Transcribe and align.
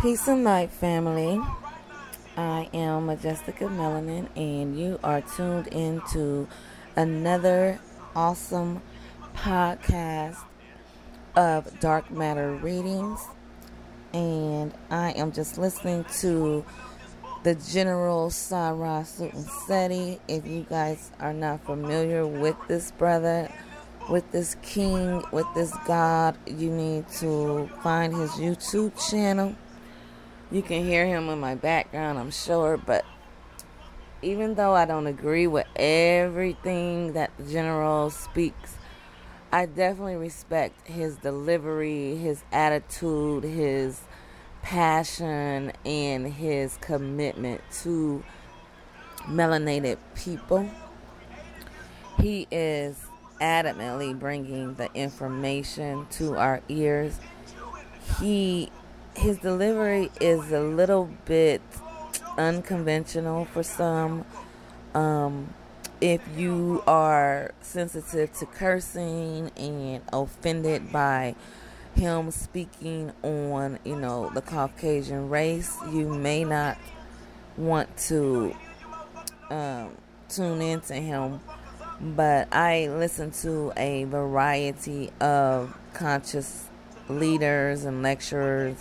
Peace 0.00 0.28
and 0.28 0.44
light, 0.44 0.70
family. 0.70 1.38
I 2.34 2.70
am 2.72 3.08
Majestica 3.08 3.68
Melanin, 3.68 4.28
and 4.34 4.80
you 4.80 4.98
are 5.04 5.20
tuned 5.20 5.66
into 5.66 6.48
another 6.96 7.78
awesome 8.16 8.80
podcast 9.34 10.38
of 11.36 11.78
Dark 11.80 12.10
Matter 12.10 12.54
Readings. 12.54 13.20
And 14.14 14.72
I 14.90 15.10
am 15.10 15.32
just 15.32 15.58
listening 15.58 16.06
to 16.20 16.64
the 17.42 17.56
General 17.56 18.30
Sarah 18.30 19.04
Sutton 19.04 19.44
Seti. 19.66 20.18
If 20.28 20.46
you 20.46 20.64
guys 20.66 21.10
are 21.20 21.34
not 21.34 21.62
familiar 21.66 22.26
with 22.26 22.56
this 22.68 22.90
brother, 22.92 23.52
with 24.08 24.32
this 24.32 24.56
king, 24.62 25.22
with 25.30 25.46
this 25.54 25.76
god, 25.86 26.38
you 26.46 26.70
need 26.70 27.06
to 27.18 27.68
find 27.82 28.14
his 28.14 28.30
YouTube 28.30 29.10
channel 29.10 29.54
you 30.50 30.62
can 30.62 30.84
hear 30.84 31.06
him 31.06 31.28
in 31.28 31.38
my 31.38 31.54
background, 31.54 32.18
I'm 32.18 32.30
sure, 32.30 32.76
but 32.76 33.04
even 34.22 34.54
though 34.54 34.74
I 34.74 34.84
don't 34.84 35.06
agree 35.06 35.46
with 35.46 35.66
everything 35.76 37.12
that 37.14 37.30
the 37.38 37.44
general 37.44 38.10
speaks, 38.10 38.74
I 39.52 39.66
definitely 39.66 40.16
respect 40.16 40.86
his 40.86 41.16
delivery, 41.16 42.16
his 42.16 42.42
attitude, 42.52 43.44
his 43.44 44.02
passion, 44.62 45.72
and 45.84 46.26
his 46.26 46.76
commitment 46.80 47.60
to 47.82 48.22
melanated 49.22 49.98
people. 50.14 50.68
He 52.18 52.46
is 52.50 52.96
adamantly 53.40 54.18
bringing 54.18 54.74
the 54.74 54.92
information 54.94 56.06
to 56.10 56.36
our 56.36 56.60
ears. 56.68 57.18
He 58.20 58.70
his 59.14 59.38
delivery 59.38 60.10
is 60.20 60.52
a 60.52 60.60
little 60.60 61.10
bit 61.24 61.62
unconventional 62.38 63.44
for 63.46 63.62
some. 63.62 64.24
Um, 64.94 65.54
if 66.00 66.22
you 66.36 66.82
are 66.86 67.52
sensitive 67.60 68.32
to 68.38 68.46
cursing 68.46 69.50
and 69.56 70.02
offended 70.12 70.90
by 70.90 71.34
him 71.94 72.30
speaking 72.30 73.12
on, 73.22 73.78
you 73.84 73.96
know, 73.96 74.30
the 74.30 74.40
Caucasian 74.40 75.28
race, 75.28 75.76
you 75.90 76.08
may 76.08 76.44
not 76.44 76.78
want 77.56 77.94
to 78.08 78.54
um, 79.50 79.90
tune 80.28 80.62
into 80.62 80.94
him. 80.94 81.40
But 82.00 82.48
I 82.54 82.88
listen 82.88 83.30
to 83.42 83.74
a 83.76 84.04
variety 84.04 85.10
of 85.20 85.76
conscious 85.92 86.66
leaders 87.10 87.84
and 87.84 88.02
lecturers 88.02 88.76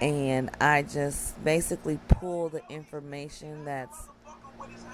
and 0.00 0.50
I 0.60 0.82
just 0.82 1.42
basically 1.44 1.98
pull 2.08 2.48
the 2.48 2.62
information 2.68 3.64
that's 3.64 4.08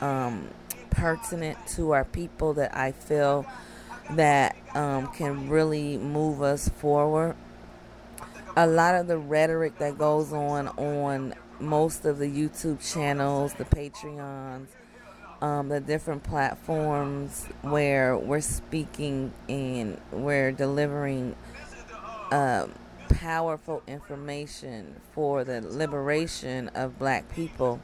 um, 0.00 0.48
pertinent 0.90 1.58
to 1.68 1.92
our 1.92 2.04
people 2.04 2.54
that 2.54 2.76
I 2.76 2.92
feel 2.92 3.46
that 4.10 4.56
um, 4.74 5.08
can 5.08 5.48
really 5.48 5.96
move 5.96 6.42
us 6.42 6.68
forward. 6.68 7.36
A 8.56 8.66
lot 8.66 8.94
of 8.94 9.06
the 9.06 9.18
rhetoric 9.18 9.78
that 9.78 9.96
goes 9.96 10.32
on 10.32 10.68
on 10.68 11.34
most 11.58 12.04
of 12.04 12.18
the 12.18 12.26
YouTube 12.26 12.92
channels, 12.92 13.54
the 13.54 13.64
Patreons, 13.64 14.66
um, 15.40 15.68
the 15.68 15.80
different 15.80 16.22
platforms 16.22 17.46
where 17.62 18.16
we're 18.16 18.40
speaking 18.40 19.32
and 19.48 20.00
we're 20.12 20.52
delivering 20.52 21.34
um, 22.30 22.72
powerful 23.14 23.82
information 23.86 25.00
for 25.12 25.44
the 25.44 25.60
liberation 25.60 26.68
of 26.74 26.98
black 26.98 27.32
people. 27.34 27.80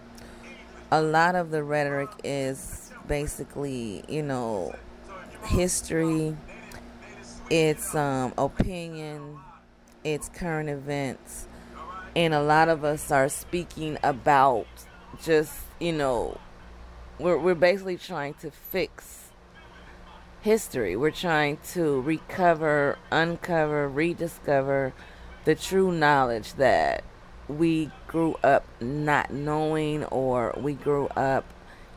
A 0.91 1.03
lot 1.03 1.35
of 1.35 1.51
the 1.51 1.63
rhetoric 1.63 2.09
is 2.25 2.91
basically, 3.07 4.05
you 4.09 4.23
know, 4.23 4.75
history, 5.45 6.37
it's 7.51 7.95
um, 7.95 8.33
opinion, 8.39 9.39
it's 10.05 10.29
current 10.31 10.69
events, 10.69 11.47
and 12.17 12.35
a 12.35 12.43
lot 12.43 12.69
of 12.69 12.85
us 12.85 13.11
are 13.11 13.29
speaking 13.29 13.99
about 14.03 14.67
just, 15.23 15.53
you 15.79 15.93
know, 15.93 16.39
we're, 17.19 17.39
we're 17.39 17.55
basically 17.55 17.97
trying 17.97 18.35
to 18.35 18.51
fix 18.51 19.31
history. 20.41 20.97
We're 20.97 21.11
trying 21.11 21.59
to 21.73 22.01
recover, 22.01 22.99
uncover, 23.11 23.89
rediscover 23.89 24.95
the 25.49 25.55
true 25.55 25.91
knowledge 25.91 26.53
that 26.57 27.03
we 27.49 27.91
grew 28.07 28.35
up 28.45 28.67
not 28.83 29.33
knowing 29.33 30.05
or 30.05 30.55
we 30.59 30.75
grew 30.75 31.07
up 31.17 31.43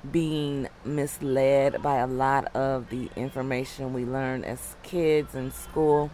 being 0.09 0.69
misled 0.85 1.83
by 1.83 1.97
a 1.97 2.07
lot 2.07 2.45
of 2.55 2.89
the 2.89 3.09
information 3.17 3.91
we 3.91 4.05
learned 4.05 4.45
as 4.45 4.77
kids 4.83 5.35
in 5.35 5.51
school. 5.51 6.09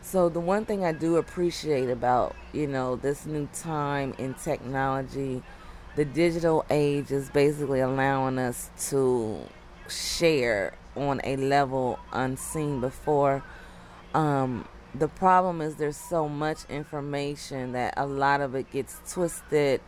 So 0.00 0.28
the 0.28 0.38
one 0.38 0.64
thing 0.64 0.84
I 0.84 0.92
do 0.92 1.16
appreciate 1.16 1.90
about, 1.90 2.36
you 2.52 2.68
know, 2.68 2.94
this 2.94 3.26
new 3.26 3.48
time 3.52 4.14
in 4.16 4.34
technology, 4.34 5.42
the 5.96 6.04
digital 6.04 6.64
age 6.70 7.10
is 7.10 7.30
basically 7.30 7.80
allowing 7.80 8.38
us 8.38 8.70
to 8.90 9.40
share 9.88 10.74
on 10.94 11.20
a 11.24 11.34
level 11.34 11.98
unseen 12.12 12.80
before. 12.80 13.42
Um, 14.14 14.68
the 14.98 15.08
problem 15.08 15.60
is 15.60 15.76
there's 15.76 15.96
so 15.96 16.28
much 16.28 16.64
information 16.68 17.72
that 17.72 17.94
a 17.96 18.06
lot 18.06 18.40
of 18.40 18.54
it 18.54 18.70
gets 18.70 19.00
twisted, 19.12 19.80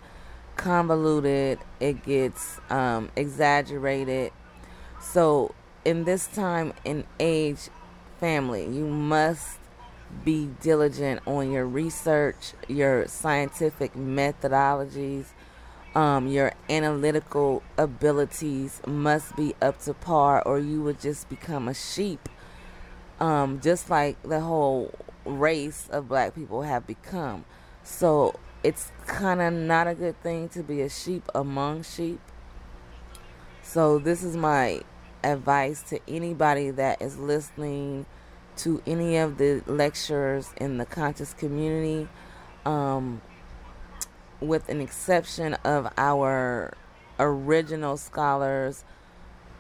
convoluted, 0.57 1.59
it 1.81 2.05
gets 2.05 2.61
um, 2.71 3.11
exaggerated. 3.17 4.33
So, 5.01 5.55
in 5.85 6.05
this 6.05 6.27
time 6.27 6.73
and 6.85 7.05
age, 7.19 7.71
family, 8.21 8.65
you 8.65 8.87
must 8.87 9.59
be 10.25 10.51
diligent 10.61 11.21
on 11.27 11.53
your 11.53 11.67
research, 11.67 12.53
your 12.67 13.07
scientific 13.07 13.95
methodologies, 13.95 15.27
um, 15.95 16.27
your 16.27 16.53
analytical 16.69 17.63
abilities 17.77 18.81
must 18.87 19.37
be 19.37 19.55
up 19.63 19.81
to 19.83 19.95
par, 19.95 20.43
or 20.43 20.59
you 20.59 20.83
would 20.83 21.01
just 21.01 21.29
become 21.29 21.69
a 21.69 21.75
sheep 21.75 22.29
um, 23.21 23.61
just 23.61 23.91
like 23.91 24.23
the 24.23 24.41
whole 24.41 24.93
race 25.25 25.89
of 25.91 26.09
black 26.09 26.35
people 26.35 26.63
have 26.63 26.87
become. 26.87 27.45
So 27.83 28.39
it's 28.63 28.91
kind 29.07 29.41
of 29.41 29.53
not 29.53 29.87
a 29.87 29.95
good 29.95 30.21
thing 30.23 30.49
to 30.51 30.63
be 30.63 30.81
a 30.81 30.89
sheep 30.89 31.25
among 31.35 31.83
sheep. 31.83 32.21
So 33.63 33.99
this 33.99 34.23
is 34.23 34.37
my 34.37 34.83
advice 35.23 35.83
to 35.83 36.01
anybody 36.09 36.71
that 36.71 37.03
is 37.03 37.19
listening 37.19 38.07
to 38.59 38.83
any 38.87 39.17
of 39.17 39.39
the 39.39 39.63
lectures 39.67 40.53
in 40.57 40.79
the 40.79 40.87
conscious 40.87 41.33
community, 41.33 42.09
um, 42.65 43.21
with 44.41 44.69
an 44.69 44.81
exception 44.81 45.55
of 45.65 45.93
our 45.97 46.75
original 47.19 47.97
scholars, 47.97 48.85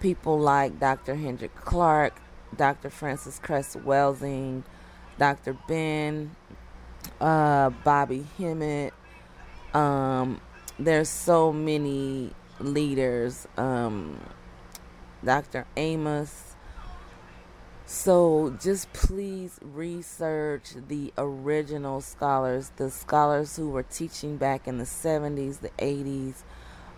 people 0.00 0.38
like 0.38 0.80
Dr. 0.80 1.14
Henrik 1.14 1.54
Clarke, 1.54 2.20
Dr. 2.56 2.90
Frances 2.90 3.38
Cress 3.42 3.76
Welsing, 3.76 4.64
Dr. 5.18 5.56
Ben, 5.66 6.34
uh, 7.20 7.70
Bobby 7.70 8.26
Hemmitt. 8.38 8.94
Um, 9.74 10.40
there's 10.78 11.08
so 11.08 11.52
many 11.52 12.32
leaders. 12.60 13.46
Um, 13.56 14.18
Dr. 15.24 15.66
Amos. 15.76 16.54
So 17.86 18.54
just 18.60 18.92
please 18.92 19.58
research 19.62 20.74
the 20.88 21.12
original 21.16 22.00
scholars, 22.02 22.70
the 22.76 22.90
scholars 22.90 23.56
who 23.56 23.70
were 23.70 23.82
teaching 23.82 24.36
back 24.36 24.68
in 24.68 24.78
the 24.78 24.84
70s, 24.84 25.60
the 25.60 25.70
80s, 25.78 26.34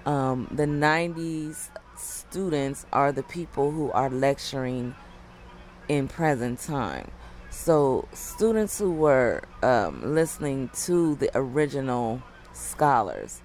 um, 0.04 0.48
the 0.50 0.66
90s. 0.66 1.70
Students 1.96 2.86
are 2.92 3.12
the 3.12 3.22
people 3.22 3.70
who 3.70 3.90
are 3.92 4.10
lecturing 4.10 4.94
in 5.90 6.06
present 6.06 6.60
time. 6.60 7.10
So, 7.50 8.06
students 8.12 8.78
who 8.78 8.92
were 8.92 9.42
um, 9.60 10.14
listening 10.14 10.70
to 10.84 11.16
the 11.16 11.28
original 11.34 12.22
scholars, 12.52 13.40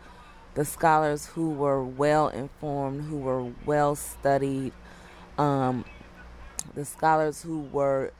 the 0.54 0.64
scholars 0.64 1.26
who 1.26 1.50
were 1.50 1.84
well 1.84 2.28
informed, 2.28 3.06
who 3.06 3.18
were 3.18 3.52
well 3.66 3.96
studied, 3.96 4.74
um, 5.40 5.86
the 6.76 6.86
scholars 6.86 7.42
who 7.42 7.62
were 7.62 8.14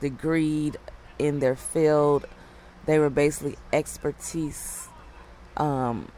degreed 0.00 0.74
in 1.20 1.38
their 1.38 1.54
field, 1.54 2.26
they 2.86 2.98
were 2.98 3.10
basically 3.10 3.54
expertise 3.72 4.88
um, 5.56 6.10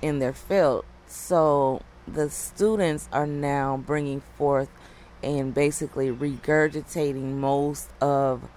in 0.00 0.20
their 0.20 0.34
field. 0.34 0.84
So, 1.08 1.82
the 2.06 2.30
students 2.30 3.08
are 3.10 3.26
now 3.26 3.76
bringing 3.76 4.20
forth 4.20 4.68
and 5.22 5.54
basically 5.54 6.10
regurgitating 6.10 7.36
most 7.36 7.90
of 8.00 8.48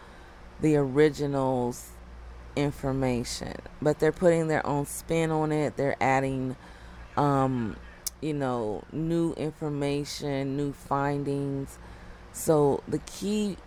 the 0.60 0.76
original's 0.76 1.90
information. 2.56 3.56
But 3.82 4.00
they're 4.00 4.12
putting 4.12 4.48
their 4.48 4.66
own 4.66 4.86
spin 4.86 5.32
on 5.32 5.52
it. 5.52 5.78
They're 5.78 6.02
adding 6.02 6.56
um 7.18 7.76
you 8.22 8.34
know 8.34 8.84
new 8.92 9.34
information 9.34 10.56
new 10.56 10.74
findings. 10.74 11.78
So 12.32 12.84
the 12.88 13.00
key 13.00 13.58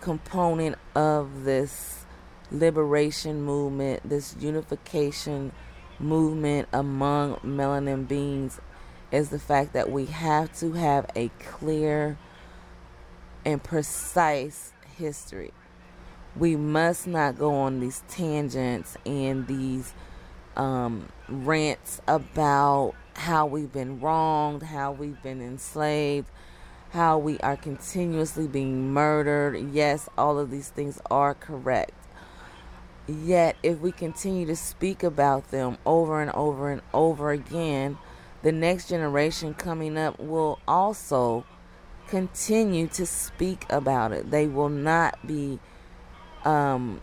component 0.00 0.76
of 0.94 1.44
this 1.44 2.04
liberation 2.50 3.42
movement 3.42 4.08
this 4.08 4.34
unification 4.40 5.52
movement 6.00 6.66
among 6.72 7.36
melanin 7.36 8.08
beings 8.08 8.60
is 9.12 9.28
the 9.28 9.38
fact 9.38 9.72
that 9.72 9.90
we 9.90 10.06
have 10.06 10.52
to 10.58 10.72
have 10.72 11.06
a 11.14 11.28
clear 11.38 12.16
and 13.44 13.62
precise 13.62 14.72
history. 14.96 15.52
We 16.36 16.56
must 16.56 17.06
not 17.06 17.38
go 17.38 17.54
on 17.54 17.80
these 17.80 18.02
tangents 18.08 18.96
and 19.04 19.46
these 19.46 19.94
um, 20.56 21.08
rants 21.28 22.00
about 22.06 22.94
how 23.14 23.46
we've 23.46 23.72
been 23.72 24.00
wronged, 24.00 24.62
how 24.62 24.92
we've 24.92 25.20
been 25.22 25.40
enslaved, 25.40 26.28
how 26.90 27.18
we 27.18 27.38
are 27.40 27.56
continuously 27.56 28.46
being 28.46 28.92
murdered. 28.92 29.72
Yes, 29.72 30.08
all 30.16 30.38
of 30.38 30.50
these 30.50 30.68
things 30.68 31.00
are 31.10 31.34
correct. 31.34 31.92
Yet, 33.06 33.56
if 33.62 33.80
we 33.80 33.90
continue 33.90 34.46
to 34.46 34.56
speak 34.56 35.02
about 35.02 35.50
them 35.50 35.78
over 35.84 36.20
and 36.20 36.30
over 36.30 36.70
and 36.70 36.82
over 36.94 37.32
again, 37.32 37.98
the 38.42 38.52
next 38.52 38.88
generation 38.88 39.54
coming 39.54 39.98
up 39.98 40.18
will 40.20 40.60
also 40.68 41.44
continue 42.10 42.88
to 42.88 43.06
speak 43.06 43.64
about 43.70 44.10
it. 44.12 44.30
They 44.32 44.48
will 44.48 44.68
not 44.68 45.24
be 45.24 45.60
um, 46.44 47.00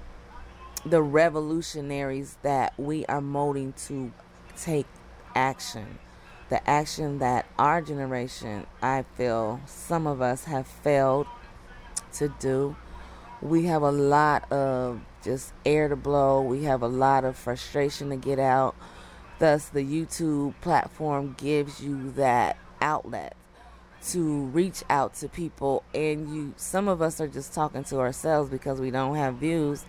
the 0.86 1.01
revolutionaries 1.01 2.38
that 2.42 2.74
we 2.77 3.06
are 3.06 3.21
molding 3.21 3.71
to 3.88 4.12
take 4.57 4.86
action. 5.33 6.00
The 6.50 6.69
action 6.69 7.19
that 7.19 7.45
our 7.57 7.81
generation, 7.81 8.68
I 8.81 9.06
feel, 9.15 9.62
some 9.65 10.07
of 10.07 10.21
us 10.21 10.44
have 10.44 10.68
failed 10.68 11.27
to 12.13 12.33
do. 12.39 12.75
We 13.42 13.65
have 13.65 13.83
a 13.83 13.92
lot 13.92 14.51
of 14.51 15.01
just 15.24 15.53
air 15.65 15.88
to 15.88 15.95
blow. 15.95 16.42
We 16.42 16.63
have 16.63 16.81
a 16.81 16.88
lot 16.88 17.24
of 17.24 17.38
frustration 17.38 18.10
to 18.10 18.18
get 18.18 18.39
out. 18.39 18.75
Thus, 19.39 19.69
the 19.69 19.83
YouTube 19.86 20.56
platform 20.62 21.36
gives 21.38 21.81
you 21.81 22.12
that 22.12 22.57
outlet 22.81 23.36
to 24.05 24.45
reach 24.45 24.83
out 24.89 25.13
to 25.15 25.27
people 25.27 25.83
and 25.94 26.33
you 26.33 26.53
some 26.55 26.88
of 26.88 27.01
us 27.01 27.19
are 27.19 27.27
just 27.27 27.53
talking 27.53 27.83
to 27.83 27.97
ourselves 27.99 28.49
because 28.49 28.79
we 28.79 28.91
don't 28.91 29.15
have 29.15 29.35
views. 29.35 29.85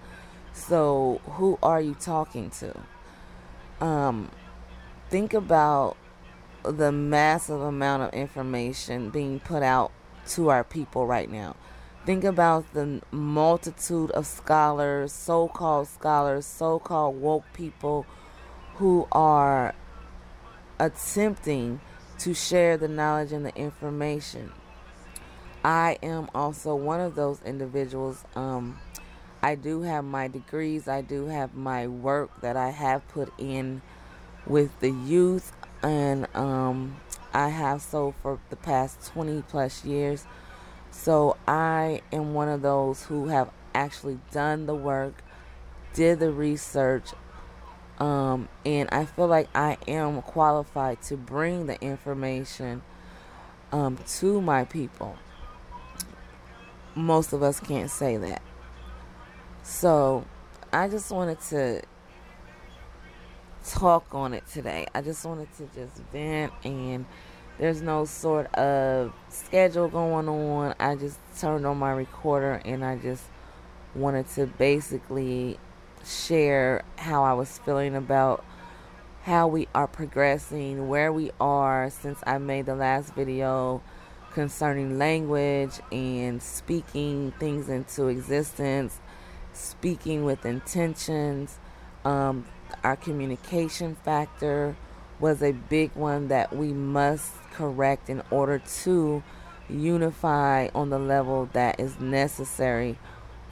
So 0.52 1.20
who 1.24 1.58
are 1.62 1.80
you 1.80 1.94
talking 1.94 2.50
to? 2.50 3.84
Um 3.84 4.30
think 5.10 5.34
about 5.34 5.96
the 6.62 6.92
massive 6.92 7.60
amount 7.60 8.02
of 8.02 8.12
information 8.12 9.10
being 9.10 9.40
put 9.40 9.62
out 9.62 9.92
to 10.26 10.50
our 10.50 10.64
people 10.64 11.06
right 11.06 11.30
now. 11.30 11.56
Think 12.04 12.24
about 12.24 12.72
the 12.72 13.02
multitude 13.10 14.10
of 14.12 14.26
scholars 14.26 15.12
so-called 15.12 15.88
scholars 15.88 16.46
so-called 16.46 17.20
woke 17.20 17.44
people 17.52 18.06
who 18.76 19.06
are 19.12 19.74
attempting 20.78 21.80
to 22.18 22.34
share 22.34 22.76
the 22.76 22.88
knowledge 22.88 23.32
and 23.32 23.46
the 23.46 23.54
information. 23.56 24.52
I 25.64 25.98
am 26.02 26.28
also 26.34 26.74
one 26.74 27.00
of 27.00 27.14
those 27.14 27.40
individuals. 27.42 28.24
Um, 28.34 28.78
I 29.42 29.54
do 29.54 29.82
have 29.82 30.04
my 30.04 30.28
degrees, 30.28 30.88
I 30.88 31.00
do 31.00 31.26
have 31.26 31.54
my 31.54 31.86
work 31.86 32.40
that 32.40 32.56
I 32.56 32.70
have 32.70 33.06
put 33.08 33.32
in 33.38 33.82
with 34.46 34.78
the 34.80 34.90
youth, 34.90 35.52
and 35.82 36.26
um, 36.34 36.96
I 37.32 37.48
have 37.48 37.82
so 37.82 38.14
for 38.22 38.40
the 38.50 38.56
past 38.56 39.06
20 39.12 39.42
plus 39.42 39.84
years. 39.84 40.24
So 40.90 41.36
I 41.46 42.02
am 42.12 42.34
one 42.34 42.48
of 42.48 42.62
those 42.62 43.04
who 43.04 43.28
have 43.28 43.50
actually 43.74 44.18
done 44.32 44.66
the 44.66 44.74
work, 44.74 45.22
did 45.94 46.18
the 46.18 46.32
research, 46.32 47.10
um, 47.98 48.48
and 48.64 48.88
I 48.90 49.04
feel 49.04 49.26
like 49.26 49.48
I 49.54 49.76
am 49.88 50.22
qualified 50.22 51.02
to 51.02 51.16
bring 51.16 51.66
the 51.66 51.80
information 51.80 52.82
um, 53.72 53.98
to 54.18 54.40
my 54.40 54.64
people. 54.64 55.16
Most 56.94 57.32
of 57.32 57.42
us 57.42 57.60
can't 57.60 57.90
say 57.90 58.16
that. 58.16 58.42
So 59.62 60.24
I 60.72 60.88
just 60.88 61.10
wanted 61.10 61.40
to 61.50 61.82
talk 63.64 64.14
on 64.14 64.32
it 64.32 64.46
today. 64.46 64.86
I 64.94 65.02
just 65.02 65.24
wanted 65.24 65.48
to 65.56 65.68
just 65.74 65.96
vent 66.12 66.52
and 66.64 67.04
there's 67.58 67.82
no 67.82 68.04
sort 68.04 68.52
of 68.54 69.12
schedule 69.28 69.88
going 69.88 70.28
on. 70.28 70.74
I 70.78 70.94
just 70.94 71.18
turned 71.38 71.66
on 71.66 71.78
my 71.78 71.92
recorder 71.92 72.62
and 72.64 72.84
I 72.84 72.96
just 72.96 73.24
wanted 73.94 74.28
to 74.30 74.46
basically 74.46 75.58
share 76.08 76.84
how 76.96 77.22
I 77.22 77.34
was 77.34 77.58
feeling 77.58 77.94
about 77.94 78.44
how 79.22 79.46
we 79.46 79.68
are 79.74 79.86
progressing, 79.86 80.88
where 80.88 81.12
we 81.12 81.30
are 81.40 81.90
since 81.90 82.18
I 82.26 82.38
made 82.38 82.66
the 82.66 82.74
last 82.74 83.14
video 83.14 83.82
concerning 84.32 84.98
language 84.98 85.80
and 85.92 86.42
speaking 86.42 87.32
things 87.38 87.68
into 87.68 88.06
existence, 88.06 88.98
speaking 89.52 90.24
with 90.24 90.46
intentions. 90.46 91.58
Um, 92.04 92.46
our 92.84 92.96
communication 92.96 93.96
factor 93.96 94.76
was 95.20 95.42
a 95.42 95.52
big 95.52 95.90
one 95.94 96.28
that 96.28 96.54
we 96.54 96.72
must 96.72 97.32
correct 97.52 98.08
in 98.08 98.22
order 98.30 98.62
to 98.82 99.22
unify 99.68 100.68
on 100.74 100.90
the 100.90 100.98
level 100.98 101.50
that 101.52 101.78
is 101.80 101.98
necessary 102.00 102.96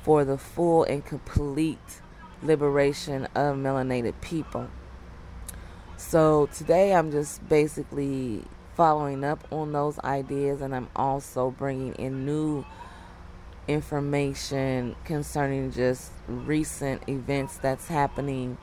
for 0.03 0.25
the 0.25 0.39
full 0.39 0.85
and 0.85 1.05
complete 1.05 2.01
liberation 2.43 3.25
of 3.35 3.57
melanated 3.57 4.15
people. 4.21 4.69
So 5.97 6.49
today 6.55 6.95
I'm 6.95 7.11
just 7.11 7.47
basically 7.49 8.45
following 8.77 9.25
up 9.25 9.47
on 9.51 9.73
those 9.73 9.99
ideas 10.01 10.61
and 10.61 10.75
I'm 10.75 10.89
also 10.95 11.51
bringing 11.51 11.95
in 11.95 12.27
new 12.27 12.65
information 13.67 14.95
concerning 15.05 15.73
just 15.73 16.13
recent 16.29 17.09
events 17.09 17.57
that's 17.57 17.89
happening, 17.89 18.59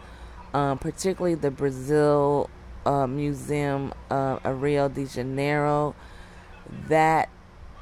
um, 0.54 0.78
particularly 0.78 1.36
the 1.36 1.52
Brazil 1.52 2.50
uh, 2.86 3.08
Museum 3.08 3.94
uh, 4.12 4.40
of 4.44 4.62
Rio 4.62 4.88
de 4.88 5.06
Janeiro. 5.06 5.96
That 6.88 7.30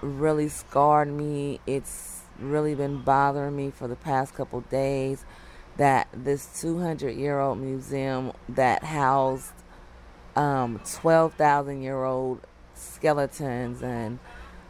really 0.02 0.48
scarred 0.48 1.10
me. 1.10 1.60
It's 1.68 2.22
really 2.40 2.74
been 2.74 3.02
bothering 3.02 3.56
me 3.56 3.72
for 3.72 3.88
the 3.88 3.96
past 3.96 4.34
couple 4.34 4.62
days 4.62 5.26
that 5.78 6.08
this 6.14 6.62
200 6.62 7.16
year 7.16 7.40
old 7.40 7.58
museum 7.60 8.34
that 8.50 8.84
housed 8.84 9.54
um, 10.36 10.80
12,000 10.86 11.82
year 11.82 12.04
old 12.04 12.42
skeletons 12.74 13.82
and 13.82 14.20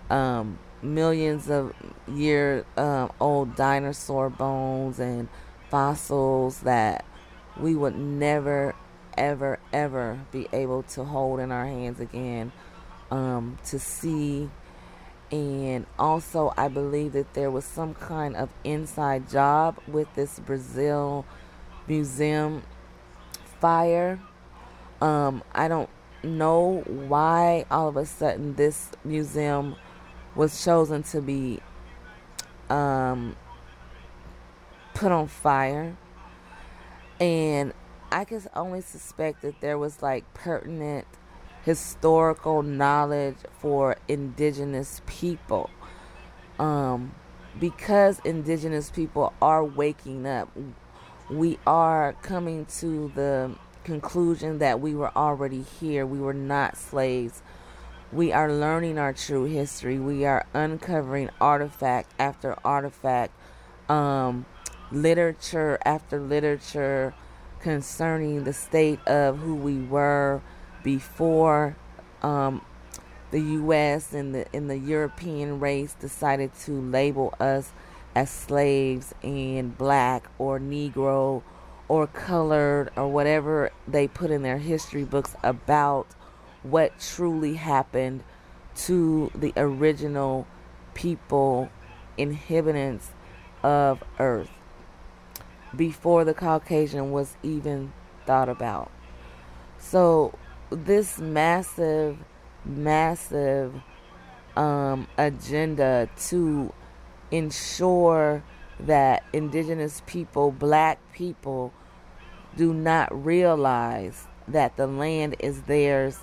um, 0.10 0.60
millions 0.82 1.50
of 1.50 1.74
year 2.08 2.66
um, 2.78 3.12
old 3.20 3.56
dinosaur 3.56 4.30
bones 4.30 5.00
and 5.00 5.30
fossils 5.70 6.62
that 6.62 7.06
we 7.60 7.76
would 7.76 7.96
never, 7.96 8.76
ever, 9.18 9.60
ever 9.72 10.20
be 10.32 10.48
able 10.52 10.84
to 10.84 11.04
hold 11.04 11.40
in 11.40 11.52
our 11.52 11.66
hands 11.66 12.00
again 12.00 12.52
um, 13.10 13.58
to 13.66 13.80
see 13.80 14.50
And 15.32 15.86
also, 15.98 16.54
I 16.58 16.68
believe 16.68 17.14
that 17.14 17.34
there 17.34 17.50
was 17.50 17.64
some 17.64 17.94
kind 17.94 18.36
of 18.36 18.50
inside 18.66 19.30
job 19.30 19.78
with 19.88 20.14
this 20.14 20.40
Brazil 20.40 21.26
museum 21.88 22.64
fire. 23.62 24.20
Um, 25.00 25.42
I 25.54 25.70
don't 25.70 25.90
know 26.22 26.84
why 26.86 27.66
all 27.72 27.88
of 27.88 27.96
a 27.96 28.06
sudden 28.06 28.56
this 28.56 28.90
museum 29.06 29.76
was 30.36 30.64
chosen 30.64 31.04
to 31.04 31.22
be 31.22 31.62
um, 32.70 33.36
put 34.94 35.12
on 35.12 35.28
fire. 35.28 35.96
And 37.20 37.74
I 38.12 38.26
can 38.26 38.42
only 38.54 38.82
suspect 38.82 39.42
that 39.44 39.62
there 39.62 39.78
was 39.78 40.02
like 40.02 40.32
pertinent 40.34 41.08
historical 41.64 42.64
knowledge 42.64 43.38
for 43.60 43.98
indigenous 44.08 45.02
people. 45.06 45.70
Um, 46.60 47.14
because 47.60 48.20
indigenous 48.24 48.90
people 48.90 49.34
are 49.42 49.64
waking 49.64 50.26
up, 50.26 50.50
we 51.30 51.60
are 51.66 52.14
coming 52.22 52.66
to 52.66 53.12
the 53.16 53.56
conclusion 53.84 54.60
that 54.60 54.80
we 54.80 54.94
were 54.94 55.16
already 55.16 55.62
here. 55.62 56.06
We 56.06 56.20
were 56.20 56.34
not 56.34 56.78
slaves. 56.78 57.42
We 58.12 58.32
are 58.32 58.52
learning 58.52 58.98
our 58.98 59.14
true 59.14 59.46
history. 59.46 59.98
We 59.98 60.26
are 60.26 60.46
uncovering 60.54 61.30
artifact 61.40 62.12
after 62.20 62.58
artifact, 62.66 63.34
um, 63.90 64.46
literature 64.92 65.80
after 65.86 66.20
literature 66.20 67.14
concerning 67.62 68.44
the 68.44 68.54
state 68.54 69.00
of 69.08 69.38
who 69.40 69.56
we 69.56 69.78
were 69.78 70.42
before 70.84 71.76
um, 72.22 72.62
the 73.32 73.40
U.S. 73.40 74.14
and 74.14 74.36
the 74.36 74.46
and 74.54 74.70
the 74.70 74.78
European 74.78 75.60
race 75.60 75.96
decided 76.00 76.54
to 76.62 76.72
label 76.72 77.34
us 77.40 77.72
as 78.14 78.30
slaves 78.30 79.14
and 79.24 79.78
black 79.78 80.30
or 80.38 80.60
Negro 80.60 81.44
or 81.88 82.08
colored 82.08 82.92
or 82.96 83.08
whatever 83.08 83.72
they 83.88 84.08
put 84.08 84.32
in 84.32 84.44
their 84.44 84.58
history 84.58 85.04
books 85.04 85.36
about 85.44 86.08
what 86.64 87.00
truly 87.00 87.56
happened 87.56 88.24
to 88.76 89.32
the 89.34 89.54
original 89.58 90.46
people 90.94 91.70
inhabitants 92.18 93.12
of 93.64 94.04
Earth 94.20 94.50
before 95.76 96.26
the 96.26 96.34
Caucasian 96.34 97.12
was 97.12 97.36
even 97.44 97.94
thought 98.26 98.50
about. 98.50 98.92
So 99.78 100.38
this 100.72 101.20
massive, 101.20 102.18
massive 102.66 103.74
um, 104.56 105.08
agenda 105.18 106.10
to 106.30 106.74
ensure 107.30 108.44
that 108.80 109.24
indigenous 109.34 110.02
people, 110.06 110.52
black 110.52 111.00
people, 111.14 111.74
do 112.56 112.74
not 112.74 113.26
realize 113.26 114.28
that 114.48 114.76
the 114.76 114.88
land 114.88 115.36
is 115.40 115.64
theirs 115.64 116.20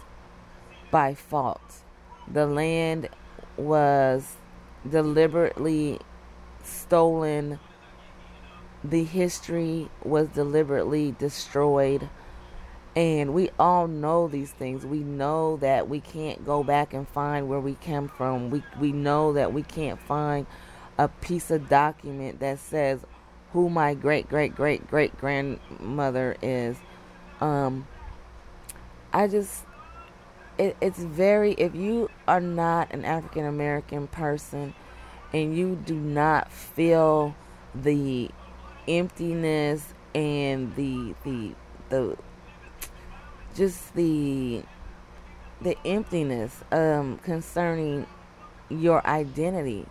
by 0.91 1.15
fault. 1.15 1.83
The 2.31 2.47
land 2.47 3.09
was 3.57 4.37
deliberately 4.89 6.01
stolen, 6.63 7.59
the 8.85 9.05
history 9.05 9.89
was 10.05 10.29
deliberately 10.29 11.15
destroyed 11.19 12.09
and 12.99 13.33
we 13.33 13.49
all 13.61 13.87
know 13.87 14.27
these 14.27 14.51
things. 14.51 14.85
We 14.85 14.99
know 14.99 15.57
that 15.59 15.89
we 15.89 16.01
can't 16.01 16.45
go 16.45 16.65
back 16.65 16.93
and 16.93 17.07
find 17.09 17.49
where 17.49 17.61
we 17.61 17.75
came 17.75 18.09
from. 18.09 18.51
We 18.51 18.65
we 18.81 18.91
know 18.91 19.35
that 19.35 19.53
we 19.53 19.63
can't 19.63 20.01
find 20.01 20.47
a 20.99 21.07
piece 21.07 21.53
of 21.53 21.69
document 21.69 22.41
that 22.41 22.59
says 22.59 23.03
who 23.53 23.71
my 23.71 23.95
great 23.95 24.29
great 24.29 24.57
great 24.57 24.89
great 24.89 25.17
grandmother 25.17 26.37
is. 26.43 26.77
Um 27.41 27.87
I 29.13 29.29
just 29.29 29.65
it, 30.59 30.77
it's 30.81 30.99
very 30.99 31.53
if 31.53 31.77
you 31.77 32.11
are 32.27 32.41
not 32.41 32.93
an 32.93 33.05
African 33.05 33.45
American 33.45 34.09
person 34.09 34.75
and 35.33 35.57
you 35.57 35.77
do 35.77 35.95
not 35.95 36.51
feel 36.51 37.37
the 37.77 38.29
emptiness 38.89 39.95
and 40.17 40.75
the 40.75 41.15
the 41.23 41.55
the 41.91 42.17
just 43.59 43.95
the 43.97 44.63
the 45.61 45.77
emptiness 45.85 46.63
um, 46.71 47.19
concerning 47.19 48.07
your 48.71 49.05
identity, 49.05 49.85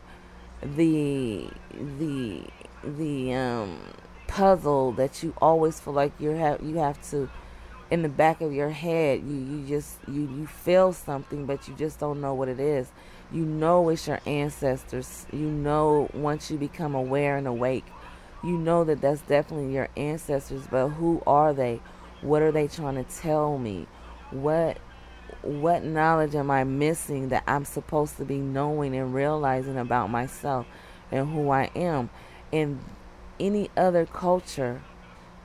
the 0.61 1.49
the 1.99 2.43
the 2.83 3.33
um, 3.33 3.79
puzzle 4.27 4.93
that 4.93 5.21
you 5.21 5.33
always 5.41 5.79
feel 5.81 5.93
like 5.93 6.13
you 6.17 6.29
have 6.29 6.63
you 6.63 6.77
have 6.77 7.01
to 7.11 7.29
in 7.91 8.01
the 8.01 8.09
back 8.09 8.41
of 8.41 8.51
your 8.51 8.69
head 8.69 9.21
you 9.21 9.35
you 9.35 9.65
just 9.67 9.97
you 10.07 10.21
you 10.37 10.45
feel 10.45 10.91
something 10.91 11.45
but 11.45 11.67
you 11.67 11.73
just 11.75 11.99
don't 11.99 12.21
know 12.21 12.33
what 12.33 12.47
it 12.47 12.59
is. 12.59 12.87
You 13.33 13.43
know 13.43 13.89
it's 13.89 14.07
your 14.07 14.21
ancestors. 14.25 15.25
You 15.33 15.49
know 15.49 16.09
once 16.13 16.49
you 16.49 16.57
become 16.57 16.95
aware 16.95 17.35
and 17.35 17.45
awake 17.45 17.85
you 18.43 18.57
know 18.57 18.83
that 18.83 19.01
that's 19.01 19.21
definitely 19.21 19.73
your 19.73 19.89
ancestors 19.97 20.63
but 20.69 20.89
who 20.89 21.21
are 21.25 21.53
they 21.53 21.81
what 22.21 22.41
are 22.41 22.51
they 22.51 22.67
trying 22.67 22.95
to 22.95 23.03
tell 23.03 23.57
me? 23.57 23.87
What 24.31 24.77
what 25.41 25.83
knowledge 25.83 26.35
am 26.35 26.49
I 26.49 26.63
missing 26.63 27.29
that 27.29 27.43
I'm 27.47 27.65
supposed 27.65 28.17
to 28.17 28.25
be 28.25 28.37
knowing 28.37 28.95
and 28.95 29.13
realizing 29.13 29.77
about 29.77 30.09
myself 30.09 30.65
and 31.11 31.29
who 31.29 31.49
I 31.49 31.69
am? 31.75 32.09
And 32.51 32.79
any 33.39 33.69
other 33.77 34.05
culture 34.05 34.81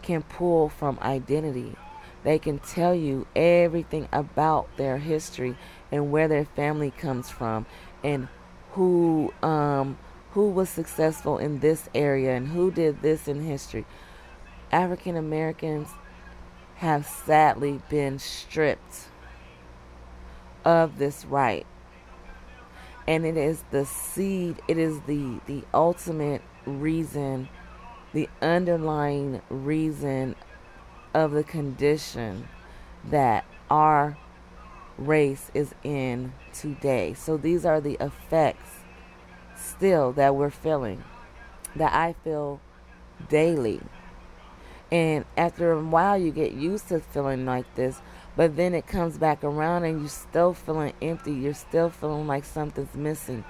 can 0.02 0.22
pull 0.22 0.68
from 0.68 0.98
identity. 1.02 1.76
They 2.24 2.38
can 2.38 2.58
tell 2.58 2.94
you 2.94 3.26
everything 3.34 4.08
about 4.12 4.76
their 4.76 4.98
history 4.98 5.56
and 5.90 6.10
where 6.10 6.28
their 6.28 6.44
family 6.44 6.90
comes 6.90 7.30
from 7.30 7.66
and 8.02 8.28
who 8.72 9.32
um, 9.42 9.98
who 10.32 10.48
was 10.48 10.68
successful 10.68 11.38
in 11.38 11.58
this 11.58 11.88
area 11.94 12.34
and 12.34 12.48
who 12.48 12.70
did 12.70 13.02
this 13.02 13.28
in 13.28 13.42
history. 13.42 13.84
African 14.70 15.16
Americans 15.16 15.88
have 16.82 17.06
sadly 17.06 17.80
been 17.88 18.18
stripped 18.18 19.06
of 20.64 20.98
this 20.98 21.24
right. 21.24 21.64
And 23.06 23.24
it 23.24 23.36
is 23.36 23.62
the 23.70 23.86
seed, 23.86 24.60
it 24.66 24.78
is 24.78 24.98
the, 25.02 25.38
the 25.46 25.62
ultimate 25.72 26.42
reason, 26.66 27.48
the 28.12 28.28
underlying 28.40 29.42
reason 29.48 30.34
of 31.14 31.30
the 31.30 31.44
condition 31.44 32.48
that 33.04 33.44
our 33.70 34.18
race 34.98 35.52
is 35.54 35.76
in 35.84 36.32
today. 36.52 37.14
So 37.14 37.36
these 37.36 37.64
are 37.64 37.80
the 37.80 37.96
effects 38.00 38.80
still 39.54 40.10
that 40.14 40.34
we're 40.34 40.50
feeling, 40.50 41.04
that 41.76 41.94
I 41.94 42.16
feel 42.24 42.60
daily. 43.28 43.82
And 44.92 45.24
after 45.38 45.72
a 45.72 45.82
while, 45.82 46.18
you 46.18 46.30
get 46.30 46.52
used 46.52 46.88
to 46.88 47.00
feeling 47.00 47.46
like 47.46 47.74
this. 47.76 48.02
But 48.36 48.56
then 48.56 48.74
it 48.74 48.86
comes 48.86 49.16
back 49.16 49.42
around 49.42 49.84
and 49.84 50.00
you're 50.00 50.08
still 50.10 50.52
feeling 50.52 50.92
empty. 51.00 51.32
You're 51.32 51.54
still 51.54 51.88
feeling 51.88 52.26
like 52.26 52.44
something's 52.44 52.94
missing. 52.94 53.42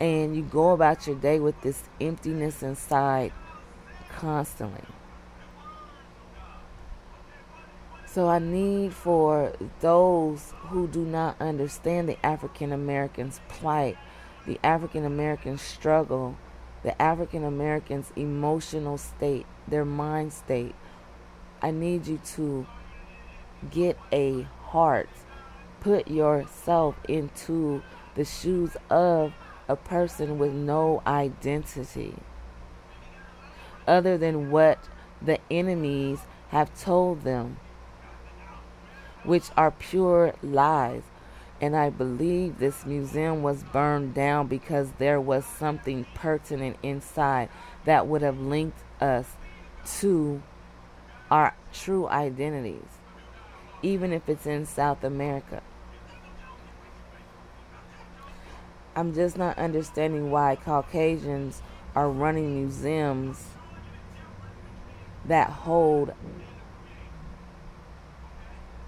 And 0.00 0.34
you 0.34 0.42
go 0.42 0.70
about 0.70 1.06
your 1.06 1.14
day 1.14 1.38
with 1.38 1.60
this 1.60 1.84
emptiness 2.00 2.64
inside 2.64 3.32
constantly. 4.08 4.82
So 8.06 8.28
I 8.28 8.40
need 8.40 8.92
for 8.92 9.52
those 9.78 10.52
who 10.62 10.88
do 10.88 11.04
not 11.04 11.40
understand 11.40 12.08
the 12.08 12.26
African 12.26 12.72
Americans' 12.72 13.40
plight, 13.48 13.96
the 14.44 14.58
African 14.64 15.04
American 15.04 15.56
struggle, 15.56 16.36
the 16.82 17.00
African 17.00 17.44
Americans' 17.44 18.12
emotional 18.16 18.98
state, 18.98 19.46
their 19.68 19.84
mind 19.84 20.32
state, 20.32 20.74
I 21.62 21.70
need 21.70 22.06
you 22.06 22.20
to 22.36 22.66
get 23.70 23.98
a 24.12 24.42
heart. 24.68 25.08
Put 25.80 26.08
yourself 26.08 26.96
into 27.08 27.82
the 28.14 28.24
shoes 28.24 28.76
of 28.88 29.32
a 29.68 29.76
person 29.76 30.38
with 30.38 30.52
no 30.52 31.02
identity 31.06 32.14
other 33.86 34.16
than 34.16 34.50
what 34.50 34.78
the 35.20 35.38
enemies 35.50 36.20
have 36.48 36.78
told 36.80 37.22
them, 37.22 37.58
which 39.24 39.50
are 39.56 39.70
pure 39.70 40.34
lies. 40.42 41.02
And 41.60 41.76
I 41.76 41.90
believe 41.90 42.58
this 42.58 42.86
museum 42.86 43.42
was 43.42 43.62
burned 43.62 44.14
down 44.14 44.46
because 44.46 44.92
there 44.98 45.20
was 45.20 45.44
something 45.44 46.06
pertinent 46.14 46.76
inside 46.82 47.50
that 47.84 48.06
would 48.06 48.22
have 48.22 48.40
linked 48.40 48.78
us 49.00 49.26
to 50.00 50.42
our 51.30 51.54
true 51.72 52.08
identities, 52.08 52.88
even 53.82 54.12
if 54.12 54.28
it's 54.28 54.46
in 54.46 54.64
South 54.64 55.04
America. 55.04 55.62
I'm 58.96 59.14
just 59.14 59.36
not 59.36 59.58
understanding 59.58 60.30
why 60.30 60.56
Caucasians 60.56 61.62
are 61.94 62.08
running 62.08 62.54
museums 62.54 63.44
that 65.26 65.50
hold 65.50 66.12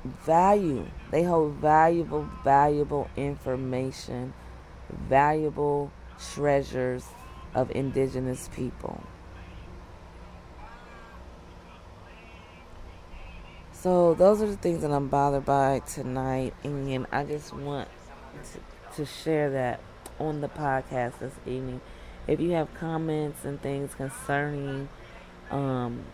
value. 0.05 0.87
They 1.11 1.23
hold 1.23 1.55
valuable, 1.55 2.29
valuable 2.45 3.09
information, 3.17 4.35
valuable 4.91 5.91
treasures 6.35 7.05
of 7.55 7.71
indigenous 7.71 8.49
people. 8.55 9.03
So 13.73 14.15
those 14.15 14.41
are 14.41 14.47
the 14.47 14.57
things 14.57 14.83
that 14.83 14.93
I'm 14.93 15.09
bothered 15.09 15.45
by 15.45 15.81
tonight, 15.81 16.55
and 16.63 17.07
I 17.11 17.25
just 17.25 17.53
want 17.53 17.89
to, 18.53 18.97
to 18.97 19.05
share 19.05 19.51
that 19.51 19.81
on 20.21 20.41
the 20.41 20.49
podcast 20.49 21.19
this 21.19 21.35
evening. 21.47 21.81
If 22.29 22.39
you 22.39 22.53
have 22.53 22.73
comments 22.75 23.45
and 23.45 23.61
things 23.61 23.95
concerning 23.95 24.89
um, 25.51 26.05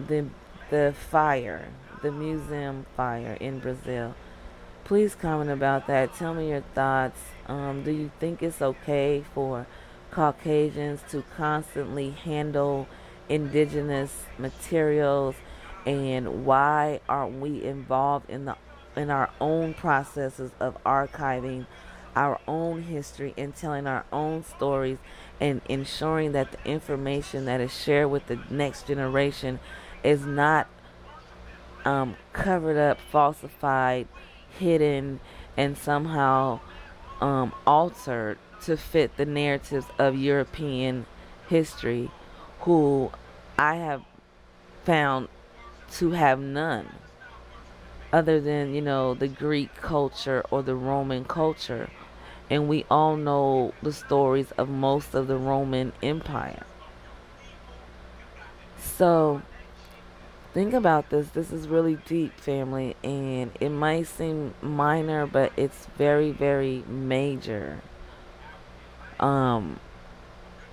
the 0.00 0.26
the 0.70 0.92
fire, 1.08 1.68
the 2.02 2.12
museum 2.12 2.86
fire 2.96 3.36
in 3.40 3.58
Brazil, 3.58 4.14
please 4.84 5.14
comment 5.14 5.50
about 5.50 5.86
that. 5.86 6.14
Tell 6.14 6.34
me 6.34 6.50
your 6.50 6.64
thoughts. 6.74 7.18
Um, 7.46 7.82
do 7.82 7.90
you 7.90 8.10
think 8.20 8.42
it's 8.42 8.60
okay 8.60 9.24
for 9.34 9.66
Caucasians 10.10 11.00
to 11.10 11.24
constantly 11.36 12.10
handle 12.10 12.86
indigenous 13.28 14.24
materials? 14.38 15.36
and 15.86 16.46
why 16.46 17.00
aren't 17.08 17.40
we 17.40 17.62
involved 17.62 18.28
in 18.30 18.46
the 18.46 18.56
in 18.96 19.10
our 19.10 19.30
own 19.40 19.74
processes 19.74 20.52
of 20.60 20.82
archiving 20.84 21.66
our 22.14 22.40
own 22.46 22.82
history 22.82 23.34
and 23.36 23.56
telling 23.56 23.88
our 23.88 24.04
own 24.12 24.44
stories 24.44 24.98
and 25.40 25.60
ensuring 25.68 26.30
that 26.30 26.52
the 26.52 26.64
information 26.64 27.44
that 27.44 27.60
is 27.60 27.76
shared 27.76 28.08
with 28.08 28.24
the 28.28 28.38
next 28.48 28.86
generation 28.86 29.58
is 30.04 30.24
not 30.24 30.68
um, 31.84 32.16
covered 32.32 32.76
up, 32.76 32.98
falsified, 33.10 34.08
hidden, 34.58 35.20
and 35.56 35.76
somehow 35.76 36.60
um, 37.20 37.52
altered 37.66 38.38
to 38.62 38.76
fit 38.76 39.16
the 39.16 39.26
narratives 39.26 39.86
of 39.98 40.16
European 40.16 41.06
history, 41.48 42.10
who 42.60 43.10
I 43.58 43.76
have 43.76 44.02
found 44.84 45.28
to 45.92 46.12
have 46.12 46.40
none 46.40 46.88
other 48.12 48.40
than, 48.40 48.74
you 48.74 48.80
know, 48.80 49.14
the 49.14 49.28
Greek 49.28 49.74
culture 49.74 50.44
or 50.50 50.62
the 50.62 50.74
Roman 50.74 51.24
culture. 51.24 51.90
And 52.48 52.68
we 52.68 52.84
all 52.90 53.16
know 53.16 53.74
the 53.82 53.92
stories 53.92 54.52
of 54.52 54.68
most 54.68 55.14
of 55.14 55.26
the 55.26 55.36
Roman 55.36 55.92
Empire. 56.02 56.64
So, 58.78 59.42
think 60.54 60.72
about 60.72 61.10
this. 61.10 61.28
This 61.30 61.50
is 61.50 61.66
really 61.66 61.96
deep, 62.06 62.38
family, 62.38 62.96
and 63.02 63.50
it 63.60 63.70
might 63.70 64.06
seem 64.06 64.54
minor, 64.62 65.26
but 65.26 65.52
it's 65.56 65.86
very, 65.98 66.30
very 66.30 66.84
major. 66.86 67.82
Um, 69.18 69.80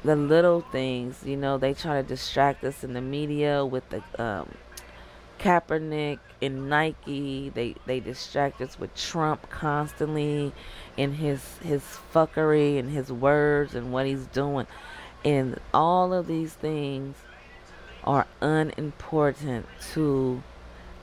the 0.03 0.15
little 0.15 0.61
things, 0.61 1.23
you 1.25 1.35
know, 1.35 1.57
they 1.57 1.73
try 1.73 1.99
to 1.99 2.07
distract 2.07 2.63
us 2.63 2.83
in 2.83 2.93
the 2.93 3.01
media 3.01 3.65
with 3.65 3.83
the 3.89 4.03
um, 4.23 4.53
Kaepernick 5.39 6.19
and 6.43 6.69
Nike. 6.69 7.49
They 7.49 7.75
they 7.87 7.99
distract 7.99 8.61
us 8.61 8.79
with 8.79 8.93
Trump 8.95 9.49
constantly 9.49 10.53
in 10.95 11.13
his 11.13 11.57
his 11.63 11.81
fuckery 12.13 12.77
and 12.77 12.89
his 12.91 13.11
words 13.11 13.73
and 13.73 13.91
what 13.91 14.05
he's 14.05 14.27
doing. 14.27 14.67
And 15.25 15.59
all 15.73 16.13
of 16.13 16.27
these 16.27 16.53
things 16.53 17.15
are 18.03 18.27
unimportant 18.41 19.65
to 19.93 20.41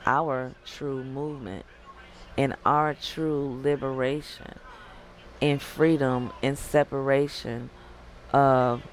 our 0.05 0.53
true 0.65 1.03
movement 1.03 1.65
and 2.37 2.55
our 2.65 2.93
true 2.93 3.59
liberation 3.63 4.59
and 5.41 5.61
freedom 5.61 6.31
and 6.41 6.57
separation 6.57 7.69
of 8.33 8.83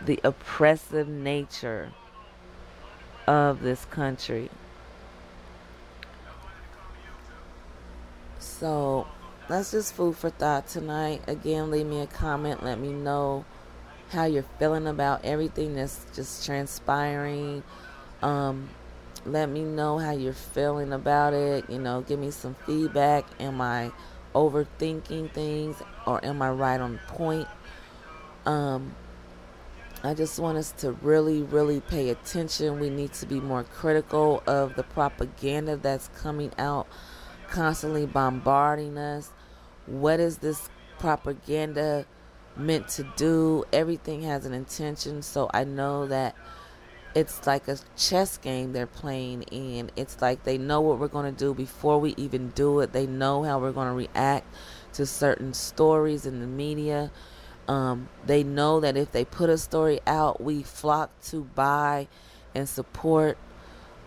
the 0.00 0.20
oppressive 0.22 1.08
nature 1.08 1.92
of 3.26 3.62
this 3.62 3.84
country. 3.86 4.50
So 8.38 9.06
that's 9.48 9.70
just 9.70 9.94
food 9.94 10.16
for 10.16 10.30
thought 10.30 10.68
tonight. 10.68 11.22
Again, 11.26 11.70
leave 11.70 11.86
me 11.86 12.00
a 12.00 12.06
comment. 12.06 12.62
Let 12.62 12.78
me 12.78 12.92
know 12.92 13.44
how 14.10 14.24
you're 14.24 14.44
feeling 14.58 14.86
about 14.86 15.24
everything 15.24 15.74
that's 15.74 16.06
just 16.14 16.46
transpiring. 16.46 17.62
Um, 18.22 18.68
let 19.26 19.48
me 19.48 19.62
know 19.62 19.98
how 19.98 20.12
you're 20.12 20.32
feeling 20.32 20.92
about 20.92 21.34
it. 21.34 21.68
You 21.68 21.78
know, 21.78 22.00
give 22.02 22.18
me 22.18 22.30
some 22.30 22.54
feedback. 22.66 23.24
Am 23.40 23.60
I 23.60 23.90
overthinking 24.34 25.32
things 25.32 25.76
or 26.06 26.24
am 26.24 26.40
I 26.40 26.50
right 26.50 26.80
on 26.80 26.98
point? 27.08 27.48
Um, 28.46 28.94
I 30.02 30.14
just 30.14 30.38
want 30.38 30.58
us 30.58 30.72
to 30.78 30.92
really, 30.92 31.42
really 31.42 31.80
pay 31.80 32.10
attention. 32.10 32.78
We 32.78 32.88
need 32.88 33.12
to 33.14 33.26
be 33.26 33.40
more 33.40 33.64
critical 33.64 34.42
of 34.46 34.76
the 34.76 34.84
propaganda 34.84 35.76
that's 35.76 36.08
coming 36.20 36.52
out, 36.56 36.86
constantly 37.50 38.06
bombarding 38.06 38.96
us. 38.96 39.32
What 39.86 40.20
is 40.20 40.38
this 40.38 40.68
propaganda 40.98 42.06
meant 42.58 42.88
to 42.88 43.04
do? 43.16 43.64
Everything 43.72 44.22
has 44.22 44.46
an 44.46 44.52
intention, 44.52 45.22
so 45.22 45.50
I 45.52 45.64
know 45.64 46.06
that 46.06 46.34
it's 47.14 47.46
like 47.46 47.68
a 47.68 47.78
chess 47.96 48.36
game 48.36 48.72
they're 48.72 48.86
playing 48.86 49.42
and 49.44 49.90
it's 49.96 50.20
like 50.20 50.44
they 50.44 50.58
know 50.58 50.80
what 50.82 50.98
we're 50.98 51.08
going 51.08 51.34
to 51.34 51.36
do 51.36 51.54
before 51.54 51.98
we 51.98 52.14
even 52.16 52.50
do 52.50 52.80
it. 52.80 52.92
They 52.92 53.06
know 53.06 53.42
how 53.42 53.58
we're 53.58 53.72
going 53.72 53.88
to 53.88 53.94
react 53.94 54.46
to 54.92 55.06
certain 55.06 55.54
stories 55.54 56.26
in 56.26 56.40
the 56.40 56.46
media 56.46 57.10
um, 57.68 58.08
they 58.24 58.42
know 58.42 58.80
that 58.80 58.96
if 58.96 59.12
they 59.12 59.26
put 59.26 59.50
a 59.50 59.58
story 59.58 60.00
out, 60.06 60.40
we 60.40 60.62
flock 60.62 61.10
to 61.24 61.44
buy 61.54 62.08
and 62.54 62.66
support 62.66 63.36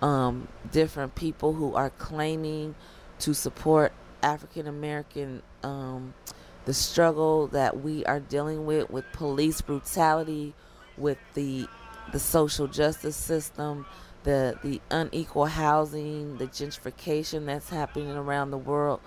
um, 0.02 0.48
different 0.72 1.14
people 1.14 1.54
who 1.54 1.76
are 1.76 1.92
claiming 1.92 2.74
to 3.20 3.36
support 3.36 3.94
African 4.24 4.68
American, 4.68 5.44
um, 5.62 6.16
the 6.66 6.74
struggle 6.74 7.48
that 7.48 7.82
we 7.82 8.06
are 8.06 8.20
dealing 8.20 8.66
with 8.66 8.90
with 8.90 9.06
police 9.14 9.62
brutality, 9.62 10.54
with 10.98 11.18
the 11.34 11.68
the 12.12 12.20
social 12.20 12.68
justice 12.68 13.16
system, 13.16 13.86
the 14.24 14.58
the 14.64 14.82
unequal 14.90 15.46
housing, 15.46 16.38
the 16.38 16.48
gentrification 16.48 17.46
that's 17.46 17.70
happening 17.70 18.12
around 18.12 18.52
the 18.52 18.58
world, 18.58 19.00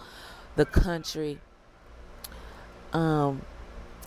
the 0.56 0.64
country. 0.64 1.38
Um, 2.92 3.42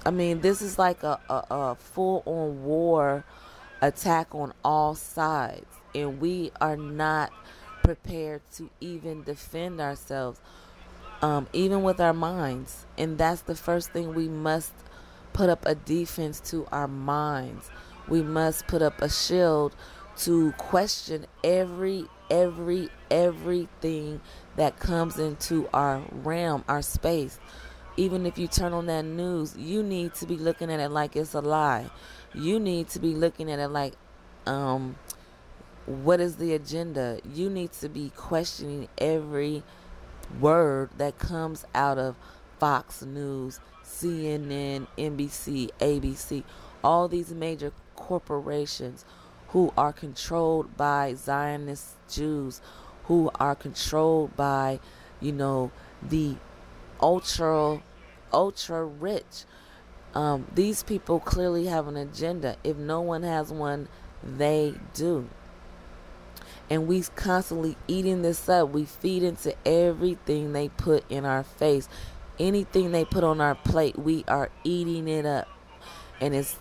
I 0.06 0.12
mean, 0.12 0.40
this 0.40 0.62
is 0.62 0.80
like 0.80 1.04
a, 1.04 1.20
a, 1.30 1.44
a 1.50 1.76
full 1.76 2.24
on 2.26 2.64
war 2.64 3.26
attack 3.82 4.34
on 4.34 4.54
all 4.64 4.96
sides, 4.96 5.66
and 5.94 6.20
we 6.20 6.52
are 6.62 6.78
not 6.78 7.32
prepared 7.84 8.42
to 8.56 8.70
even 8.80 9.24
defend 9.24 9.80
ourselves, 9.80 10.40
um, 11.22 11.48
even 11.54 11.84
with 11.84 12.00
our 12.00 12.14
minds. 12.14 12.86
And 12.98 13.18
that's 13.18 13.42
the 13.42 13.56
first 13.56 13.92
thing 13.92 14.14
we 14.14 14.28
must 14.28 14.74
put 15.34 15.50
up 15.50 15.66
a 15.66 15.76
defense 15.76 16.40
to 16.52 16.68
our 16.72 16.88
minds. 16.88 17.70
We 18.08 18.22
must 18.22 18.68
put 18.68 18.82
up 18.82 19.02
a 19.02 19.10
shield 19.10 19.76
to 20.20 20.52
question 20.54 21.26
every, 21.44 22.06
every, 22.30 22.90
everything 23.12 24.22
that 24.56 24.80
comes 24.80 25.20
into 25.20 25.70
our 25.74 26.02
realm, 26.12 26.64
our 26.68 26.82
space 26.82 27.40
even 27.98 28.28
if 28.28 28.38
you 28.38 28.48
turn 28.48 28.74
on 28.74 28.86
that 28.86 29.04
news, 29.04 29.58
you 29.58 29.82
need 29.82 30.14
to 30.14 30.28
be 30.28 30.38
looking 30.38 30.72
at 30.72 30.80
it 30.80 30.90
like 30.90 31.16
it's 31.16 31.34
a 31.34 31.42
lie. 31.42 31.90
You 32.34 32.60
need 32.60 32.90
to 32.90 33.00
be 33.00 33.14
looking 33.14 33.52
at 33.52 33.58
it 33.58 33.70
like, 33.70 33.94
um, 34.46 34.96
what 35.88 36.20
is 36.20 36.36
the 36.36 36.54
agenda? 36.54 37.20
You 37.34 37.50
need 37.50 37.72
to 37.74 37.90
be 37.90 38.12
questioning 38.16 38.88
every 39.00 39.64
word 40.40 40.90
that 40.98 41.18
comes 41.18 41.66
out 41.74 41.98
of 41.98 42.16
Fox 42.60 43.02
News, 43.04 43.60
CNN, 43.84 44.88
NBC, 44.98 45.70
ABC, 45.80 46.44
all 46.84 47.08
these 47.08 47.32
major 47.32 47.72
corporations 47.96 49.06
who 49.50 49.72
are 49.78 49.94
controlled 49.94 50.76
by 50.76 51.14
Zionist 51.14 51.96
Jews, 52.10 52.62
who 53.06 53.32
are 53.40 53.56
controlled 53.56 54.36
by, 54.36 54.80
you 55.22 55.32
know, 55.32 55.72
the 56.02 56.36
ultra 57.02 57.82
ultra 58.34 58.84
rich. 58.84 59.46
Um, 60.14 60.48
these 60.54 60.84
people 60.84 61.20
clearly 61.20 61.68
have 61.68 61.88
an 61.88 61.96
agenda. 61.96 62.58
If 62.64 62.78
no 62.78 63.02
one 63.02 63.24
has 63.24 63.52
one, 63.52 63.88
they 64.24 64.74
do. 64.94 65.30
And 66.70 66.88
we 66.88 67.02
constantly 67.16 67.78
eating 67.88 68.22
this 68.22 68.50
up. 68.50 68.70
We 68.70 68.86
feed 68.86 69.24
into 69.24 69.56
everything 69.66 70.52
they 70.54 70.70
put 70.70 71.10
in 71.10 71.26
our 71.26 71.44
face. 71.44 71.88
anything 72.40 72.92
they 72.92 73.06
put 73.06 73.24
on 73.24 73.42
our 73.42 73.56
plate, 73.56 73.98
we 73.98 74.24
are 74.28 74.50
eating 74.64 75.08
it 75.08 75.26
up. 75.26 75.48
And 76.20 76.36
it's 76.36 76.56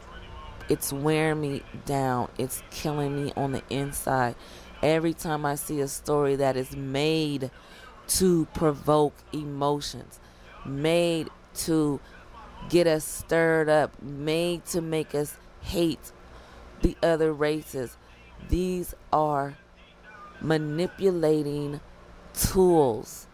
it's 0.69 0.93
wearing 0.93 1.41
me 1.41 1.63
down. 1.85 2.29
It's 2.39 2.63
killing 2.71 3.25
me 3.25 3.33
on 3.37 3.53
the 3.53 3.63
inside. 3.71 4.35
Every 4.83 5.15
time 5.15 5.45
I 5.47 5.55
see 5.55 5.81
a 5.81 5.89
story 5.89 6.37
that 6.37 6.57
is 6.57 6.75
made 6.77 7.51
to 8.09 8.47
provoke 8.47 9.15
emotions, 9.33 10.19
made 10.65 11.29
to 11.55 12.01
get 12.69 12.87
us 12.87 13.05
stirred 13.05 13.69
up, 13.69 14.03
made 14.03 14.65
to 14.67 14.81
make 14.81 15.15
us 15.15 15.37
hate 15.61 16.13
the 16.83 16.97
other 17.03 17.33
races. 17.33 17.97
These 18.49 18.95
are 19.13 19.57
manipulating 20.41 21.81
tools. 22.35 23.27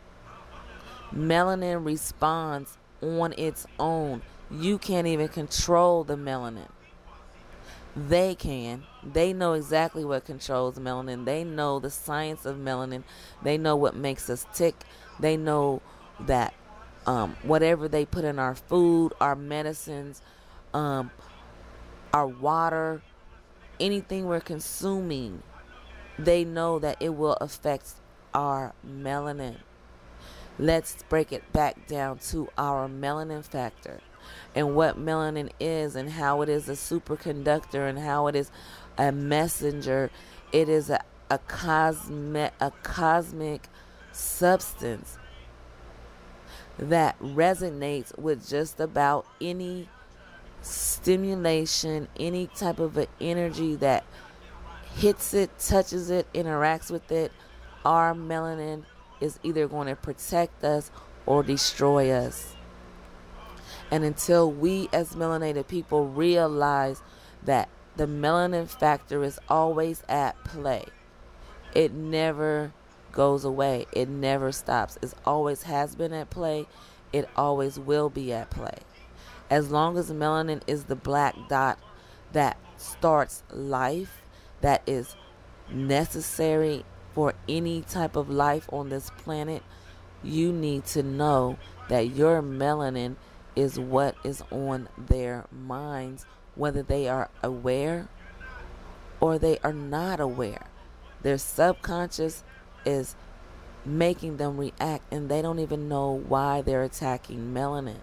Melanin 1.14 1.84
responds 1.84 2.78
on 3.00 3.34
its 3.36 3.66
own. 3.78 4.22
You 4.50 4.78
can't 4.78 5.06
even 5.06 5.28
control 5.28 6.04
the 6.04 6.16
melanin. 6.16 6.68
They 7.94 8.34
can. 8.34 8.84
They 9.02 9.32
know 9.32 9.52
exactly 9.52 10.04
what 10.04 10.24
controls 10.24 10.78
melanin. 10.78 11.26
They 11.26 11.44
know 11.44 11.78
the 11.78 11.90
science 11.90 12.46
of 12.46 12.56
melanin. 12.56 13.02
They 13.42 13.58
know 13.58 13.76
what 13.76 13.94
makes 13.94 14.30
us 14.30 14.46
tick. 14.54 14.74
They 15.20 15.36
know 15.36 15.82
that 16.20 16.54
um, 17.06 17.36
whatever 17.42 17.88
they 17.88 18.06
put 18.06 18.24
in 18.24 18.38
our 18.38 18.54
food, 18.54 19.12
our 19.20 19.34
medicines, 19.34 20.22
um, 20.72 21.10
our 22.14 22.26
water, 22.26 23.02
anything 23.78 24.26
we're 24.26 24.40
consuming, 24.40 25.42
they 26.24 26.44
know 26.44 26.78
that 26.78 26.96
it 27.00 27.10
will 27.10 27.34
affect 27.34 27.94
our 28.34 28.72
melanin. 28.86 29.56
Let's 30.58 31.02
break 31.08 31.32
it 31.32 31.52
back 31.52 31.86
down 31.86 32.18
to 32.30 32.48
our 32.58 32.88
melanin 32.88 33.44
factor 33.44 34.00
and 34.54 34.74
what 34.74 34.98
melanin 34.98 35.50
is 35.58 35.96
and 35.96 36.10
how 36.10 36.42
it 36.42 36.48
is 36.48 36.68
a 36.68 36.72
superconductor 36.72 37.88
and 37.88 37.98
how 37.98 38.26
it 38.26 38.36
is 38.36 38.50
a 38.98 39.10
messenger. 39.10 40.10
It 40.52 40.68
is 40.68 40.90
a, 40.90 41.00
a 41.30 41.38
cosmic 41.38 42.52
a 42.60 42.70
cosmic 42.82 43.68
substance 44.12 45.18
that 46.78 47.18
resonates 47.20 48.16
with 48.18 48.48
just 48.48 48.80
about 48.80 49.26
any 49.40 49.88
stimulation, 50.60 52.08
any 52.18 52.46
type 52.46 52.78
of 52.78 52.96
an 52.96 53.06
energy 53.20 53.74
that 53.76 54.04
hits 54.96 55.34
it, 55.34 55.58
touches 55.58 56.10
it, 56.10 56.26
interacts 56.32 56.90
with 56.90 57.10
it. 57.10 57.32
Our 57.84 58.14
melanin 58.14 58.84
is 59.20 59.38
either 59.42 59.68
going 59.68 59.88
to 59.88 59.96
protect 59.96 60.64
us 60.64 60.90
or 61.26 61.42
destroy 61.42 62.10
us. 62.10 62.54
And 63.90 64.04
until 64.04 64.50
we 64.50 64.88
as 64.92 65.14
melanated 65.14 65.68
people 65.68 66.06
realize 66.06 67.02
that 67.44 67.68
the 67.96 68.06
melanin 68.06 68.68
factor 68.68 69.22
is 69.22 69.38
always 69.48 70.02
at 70.08 70.42
play, 70.44 70.84
it 71.74 71.92
never 71.92 72.72
goes 73.12 73.44
away. 73.44 73.86
It 73.92 74.08
never 74.08 74.50
stops. 74.52 74.98
It 75.02 75.14
always 75.24 75.64
has 75.64 75.94
been 75.94 76.12
at 76.12 76.30
play. 76.30 76.66
It 77.12 77.28
always 77.36 77.78
will 77.78 78.08
be 78.08 78.32
at 78.32 78.50
play. 78.50 78.78
As 79.50 79.70
long 79.70 79.98
as 79.98 80.10
melanin 80.10 80.62
is 80.66 80.84
the 80.84 80.96
black 80.96 81.36
dot 81.48 81.78
that 82.32 82.56
starts 82.78 83.42
life, 83.50 84.21
that 84.62 84.82
is 84.86 85.14
necessary 85.70 86.84
for 87.14 87.34
any 87.48 87.82
type 87.82 88.16
of 88.16 88.30
life 88.30 88.68
on 88.72 88.88
this 88.88 89.10
planet, 89.18 89.62
you 90.22 90.52
need 90.52 90.84
to 90.86 91.02
know 91.02 91.58
that 91.88 92.10
your 92.10 92.42
melanin 92.42 93.16
is 93.54 93.78
what 93.78 94.16
is 94.24 94.42
on 94.50 94.88
their 94.96 95.44
minds, 95.52 96.24
whether 96.54 96.82
they 96.82 97.08
are 97.08 97.28
aware 97.42 98.08
or 99.20 99.38
they 99.38 99.58
are 99.62 99.72
not 99.72 100.20
aware. 100.20 100.66
Their 101.22 101.38
subconscious 101.38 102.42
is 102.84 103.14
making 103.84 104.36
them 104.36 104.56
react, 104.56 105.12
and 105.12 105.28
they 105.28 105.42
don't 105.42 105.58
even 105.58 105.88
know 105.88 106.22
why 106.26 106.62
they're 106.62 106.82
attacking 106.82 107.52
melanin. 107.52 108.00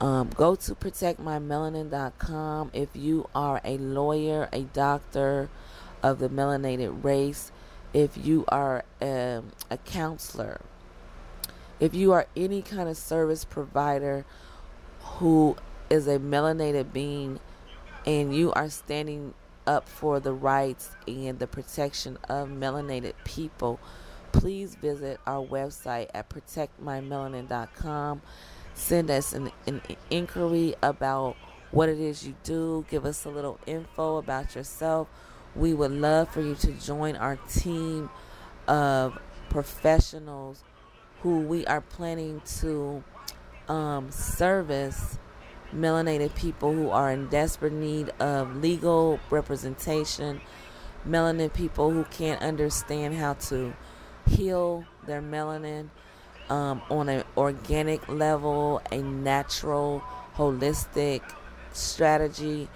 Um, 0.00 0.28
go 0.34 0.54
to 0.54 0.74
protectmymelanin.com 0.74 2.70
if 2.74 2.90
you 2.94 3.28
are 3.34 3.62
a 3.64 3.78
lawyer, 3.78 4.48
a 4.52 4.62
doctor 4.62 5.48
of 6.02 6.18
the 6.18 6.28
melanated 6.28 7.02
race, 7.02 7.50
if 7.94 8.16
you 8.16 8.44
are 8.48 8.84
um, 9.00 9.52
a 9.70 9.78
counselor, 9.86 10.60
if 11.80 11.94
you 11.94 12.12
are 12.12 12.26
any 12.36 12.60
kind 12.60 12.88
of 12.88 12.96
service 12.96 13.44
provider 13.44 14.26
who 15.00 15.56
is 15.88 16.06
a 16.06 16.18
melanated 16.18 16.92
being 16.92 17.40
and 18.04 18.34
you 18.34 18.52
are 18.52 18.68
standing 18.68 19.32
up 19.66 19.88
for 19.88 20.20
the 20.20 20.32
rights 20.32 20.90
and 21.08 21.38
the 21.38 21.46
protection 21.46 22.18
of 22.28 22.48
melanated 22.48 23.14
people, 23.24 23.80
please 24.32 24.74
visit 24.74 25.18
our 25.26 25.44
website 25.44 26.08
at 26.14 26.28
protectmymelanin.com. 26.28 28.22
Send 28.76 29.10
us 29.10 29.32
an, 29.32 29.50
an 29.66 29.80
inquiry 30.10 30.74
about 30.82 31.36
what 31.72 31.88
it 31.88 31.98
is 31.98 32.26
you 32.26 32.36
do. 32.44 32.84
Give 32.88 33.04
us 33.04 33.24
a 33.24 33.30
little 33.30 33.58
info 33.66 34.18
about 34.18 34.54
yourself. 34.54 35.08
We 35.56 35.74
would 35.74 35.90
love 35.90 36.28
for 36.28 36.42
you 36.42 36.54
to 36.56 36.72
join 36.72 37.16
our 37.16 37.36
team 37.36 38.10
of 38.68 39.18
professionals 39.48 40.62
who 41.22 41.40
we 41.40 41.66
are 41.66 41.80
planning 41.80 42.42
to 42.60 43.02
um, 43.68 44.10
service 44.10 45.18
melanated 45.74 46.34
people 46.34 46.72
who 46.72 46.90
are 46.90 47.10
in 47.10 47.28
desperate 47.28 47.72
need 47.72 48.10
of 48.20 48.56
legal 48.56 49.18
representation, 49.30 50.40
melanin 51.08 51.52
people 51.52 51.90
who 51.90 52.04
can't 52.04 52.42
understand 52.42 53.14
how 53.14 53.32
to 53.34 53.74
heal 54.28 54.84
their 55.06 55.22
melanin 55.22 55.88
um, 56.50 56.82
on 56.90 57.08
an 57.08 57.24
organic 57.36 58.08
level, 58.08 58.80
a 58.90 58.98
natural, 58.98 60.02
holistic 60.36 61.22
strategy. 61.72 62.68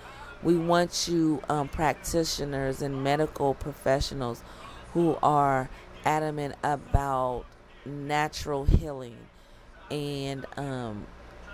We 0.42 0.56
want 0.56 1.08
you, 1.08 1.42
um, 1.48 1.68
practitioners 1.68 2.82
and 2.82 3.04
medical 3.04 3.54
professionals, 3.54 4.42
who 4.94 5.16
are 5.22 5.68
adamant 6.04 6.54
about 6.62 7.44
natural 7.84 8.64
healing 8.64 9.16
and 9.90 10.46
um, 10.56 11.06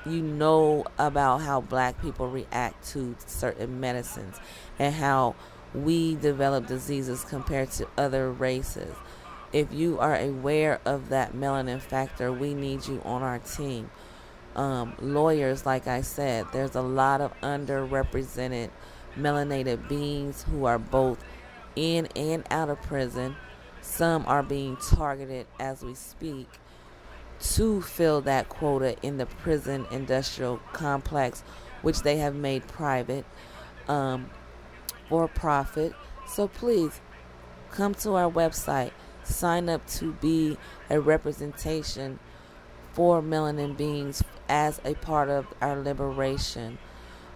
you 0.05 0.23
know 0.23 0.85
about 0.99 1.39
how 1.41 1.61
black 1.61 2.01
people 2.01 2.29
react 2.29 2.87
to 2.89 3.17
certain 3.27 3.81
medicines 3.81 4.37
and 4.79 4.95
how 4.95 5.35
we 5.75 6.15
develop 6.17 6.67
diseases 6.67 7.25
compared 7.25 7.71
to 7.73 7.87
other 7.99 8.31
races. 8.31 8.95
If 9.53 9.73
you 9.73 9.99
are 9.99 10.17
aware 10.17 10.81
of 10.85 11.09
that 11.11 11.35
melanin 11.35 11.81
factor, 11.81 12.33
we 12.33 12.55
need 12.55 12.87
you 12.87 13.01
on 13.05 13.23
our 13.23 13.39
team. 13.39 13.91
Um, 14.55 14.95
lawyers, 15.01 15.67
like 15.67 15.87
I 15.87 16.01
said, 16.01 16.47
there's 16.53 16.75
a 16.75 16.83
lot 16.83 17.21
of 17.21 17.33
underrepresented 17.41 18.71
melanated 19.17 19.89
beings 19.89 20.45
who 20.45 20.65
are 20.65 20.79
both 20.79 21.23
in 21.75 22.07
and 22.17 22.45
out 22.51 22.69
of 22.69 22.81
prison. 22.83 23.37
Some 23.81 24.25
are 24.27 24.43
being 24.43 24.77
targeted 24.77 25.47
as 25.61 25.83
we 25.83 25.95
speak 25.95 26.49
to 27.39 27.83
fill 27.83 28.21
that 28.23 28.49
quota 28.49 28.97
in 29.03 29.19
the 29.19 29.27
prison 29.27 29.87
industrial 29.91 30.59
complex, 30.73 31.43
which 31.83 32.01
they 32.01 32.17
have 32.17 32.35
made 32.35 32.67
private 32.67 33.25
um, 33.89 34.31
for 35.09 35.29
profit. 35.29 35.93
So 36.27 36.49
please 36.49 37.01
come 37.71 37.95
to 37.97 38.15
our 38.15 38.31
website, 38.31 38.93
sign 39.27 39.69
up 39.69 39.87
to 39.87 40.13
be 40.15 40.57
a 40.91 41.01
representation 41.01 42.19
for 42.93 43.21
melanin 43.21 43.77
beings 43.77 44.23
as 44.49 44.81
a 44.85 44.95
part 44.95 45.29
of 45.29 45.47
our 45.61 45.77
liberation, 45.77 46.79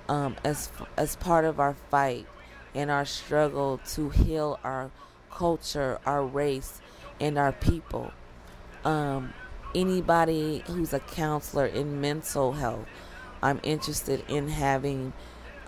um, 0.09 0.37
as 0.45 0.71
as 0.97 1.17
part 1.17 1.45
of 1.45 1.61
our 1.61 1.75
fight 1.91 2.27
and 2.75 2.91
our 2.91 3.05
struggle 3.05 3.81
to 3.85 4.11
heal 4.11 4.59
our 4.65 4.91
culture, 5.31 5.99
our 6.07 6.25
race, 6.25 6.81
and 7.21 7.37
our 7.37 7.53
people. 7.53 8.13
Um, 8.85 9.35
anybody 9.75 10.63
who's 10.67 10.93
a 10.93 11.01
counselor 11.01 11.67
in 11.67 12.01
mental 12.01 12.53
health. 12.53 12.87
I'm 13.43 13.61
interested 13.63 14.25
in 14.29 14.49
having 14.49 15.13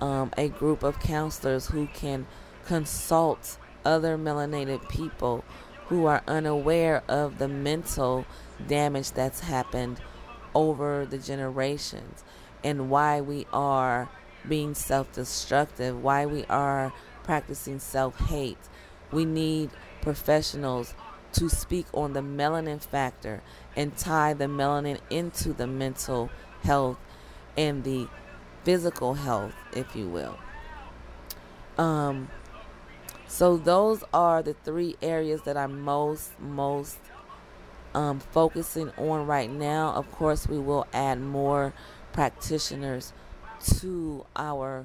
um, 0.00 0.32
a 0.36 0.48
group 0.48 0.82
of 0.82 1.00
counselors 1.00 1.68
who 1.68 1.86
can 1.86 2.26
consult 2.66 3.58
other 3.84 4.16
melanated 4.16 4.88
people 4.88 5.44
who 5.92 6.06
are 6.06 6.22
unaware 6.26 7.02
of 7.06 7.36
the 7.36 7.46
mental 7.46 8.24
damage 8.66 9.10
that's 9.10 9.40
happened 9.40 10.00
over 10.54 11.04
the 11.04 11.18
generations 11.18 12.24
and 12.64 12.88
why 12.88 13.20
we 13.20 13.46
are 13.52 14.08
being 14.48 14.72
self 14.72 15.12
destructive, 15.12 16.02
why 16.02 16.24
we 16.24 16.46
are 16.46 16.94
practicing 17.24 17.78
self 17.78 18.18
hate. 18.20 18.56
We 19.10 19.26
need 19.26 19.68
professionals 20.00 20.94
to 21.34 21.50
speak 21.50 21.84
on 21.92 22.14
the 22.14 22.22
melanin 22.22 22.80
factor 22.80 23.42
and 23.76 23.94
tie 23.94 24.32
the 24.32 24.46
melanin 24.46 24.98
into 25.10 25.52
the 25.52 25.66
mental 25.66 26.30
health 26.62 26.96
and 27.54 27.84
the 27.84 28.08
physical 28.64 29.12
health, 29.12 29.52
if 29.74 29.94
you 29.94 30.08
will. 30.08 30.38
Um, 31.76 32.30
so 33.32 33.56
those 33.56 34.04
are 34.12 34.42
the 34.42 34.52
three 34.52 34.94
areas 35.00 35.40
that 35.46 35.56
I'm 35.56 35.80
most 35.80 36.38
most 36.38 36.98
um, 37.94 38.20
focusing 38.20 38.90
on 38.98 39.26
right 39.26 39.50
now. 39.50 39.94
Of 39.94 40.12
course, 40.12 40.46
we 40.46 40.58
will 40.58 40.86
add 40.92 41.18
more 41.18 41.72
practitioners 42.12 43.14
to 43.78 44.26
our 44.36 44.84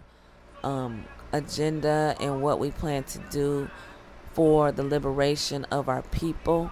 um, 0.63 1.03
agenda 1.33 2.15
and 2.21 2.41
what 2.41 2.57
we 2.57 2.71
plan 2.71 3.03
to 3.03 3.19
do 3.29 3.69
for 4.31 4.71
the 4.71 4.83
liberation 4.83 5.65
of 5.65 5.89
our 5.89 6.03
people. 6.03 6.71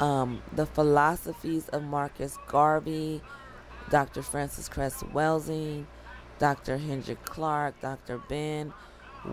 Um, 0.00 0.42
the 0.50 0.64
philosophies 0.64 1.68
of 1.68 1.82
Marcus 1.82 2.38
Garvey, 2.46 3.20
Dr. 3.90 4.22
Frances 4.22 4.70
Cress 4.70 5.02
Welsing, 5.02 5.84
Dr. 6.38 6.78
Henrik 6.78 7.22
Clarke, 7.26 7.78
Dr. 7.82 8.16
Ben, 8.16 8.72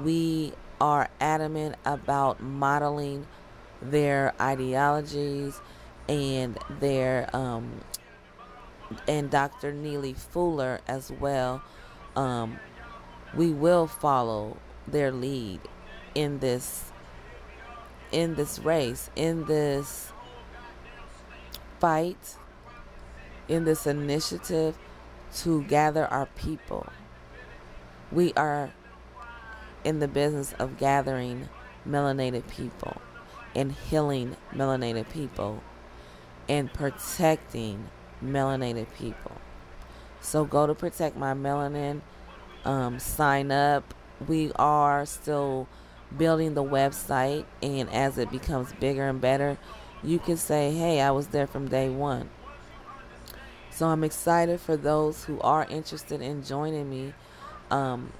we 0.04 0.52
are 0.82 1.10
adamant 1.20 1.76
about 1.86 2.42
modeling 2.42 3.28
their 3.82 4.34
ideologies 4.42 5.60
and 6.08 6.58
their 6.80 7.30
um, 7.36 7.82
and 9.08 9.30
Dr. 9.30 9.72
Neely 9.72 10.14
Fuller 10.14 10.82
as 10.88 11.12
well. 11.12 11.62
Um, 12.16 12.60
we 13.36 13.52
will 13.52 13.88
follow 13.88 14.58
their 14.88 15.12
lead 15.12 15.62
in 16.16 16.40
this 16.40 16.92
in 18.12 18.34
this 18.34 18.58
race, 18.60 19.12
in 19.16 19.46
this 19.46 20.12
fight, 21.80 22.36
in 23.48 23.66
this 23.66 23.86
initiative 23.86 24.78
to 25.36 25.62
gather 25.64 26.08
our 26.08 26.26
people. 26.26 26.88
We 28.12 28.34
are 28.34 28.72
in 29.84 30.00
the 30.00 30.08
business 30.08 30.54
of 30.60 30.78
gathering 30.78 31.50
melanated 31.88 32.48
people 32.48 33.02
and 33.56 33.72
healing 33.72 34.36
melanated 34.54 35.10
people 35.10 35.64
and 36.48 36.72
protecting 36.74 37.88
melanated 38.24 38.88
people. 38.98 39.34
So 40.22 40.44
go 40.46 40.68
to 40.68 40.76
protect 40.76 41.16
my 41.16 41.34
melanin, 41.34 42.02
um, 42.66 43.00
sign 43.00 43.52
up. 43.52 43.94
We 44.28 44.52
are 44.56 45.06
still 45.06 45.68
building 46.16 46.56
the 46.56 46.64
website, 46.64 47.46
and 47.62 47.90
as 47.92 48.18
it 48.18 48.32
becomes 48.32 48.74
bigger 48.74 49.08
and 49.08 49.22
better, 49.22 49.58
you 50.04 50.20
can 50.20 50.38
say, 50.38 50.72
Hey, 50.72 51.00
I 51.00 51.12
was 51.12 51.28
there 51.28 51.48
from 51.48 51.68
day 51.68 51.90
one. 51.90 52.30
So 53.70 53.88
I'm 53.88 54.04
excited 54.04 54.60
for 54.60 54.76
those 54.76 55.24
who 55.24 55.40
are 55.40 55.66
interested 55.70 56.22
in 56.22 56.44
joining 56.44 56.90
me. 56.90 57.14
Um, 57.72 58.12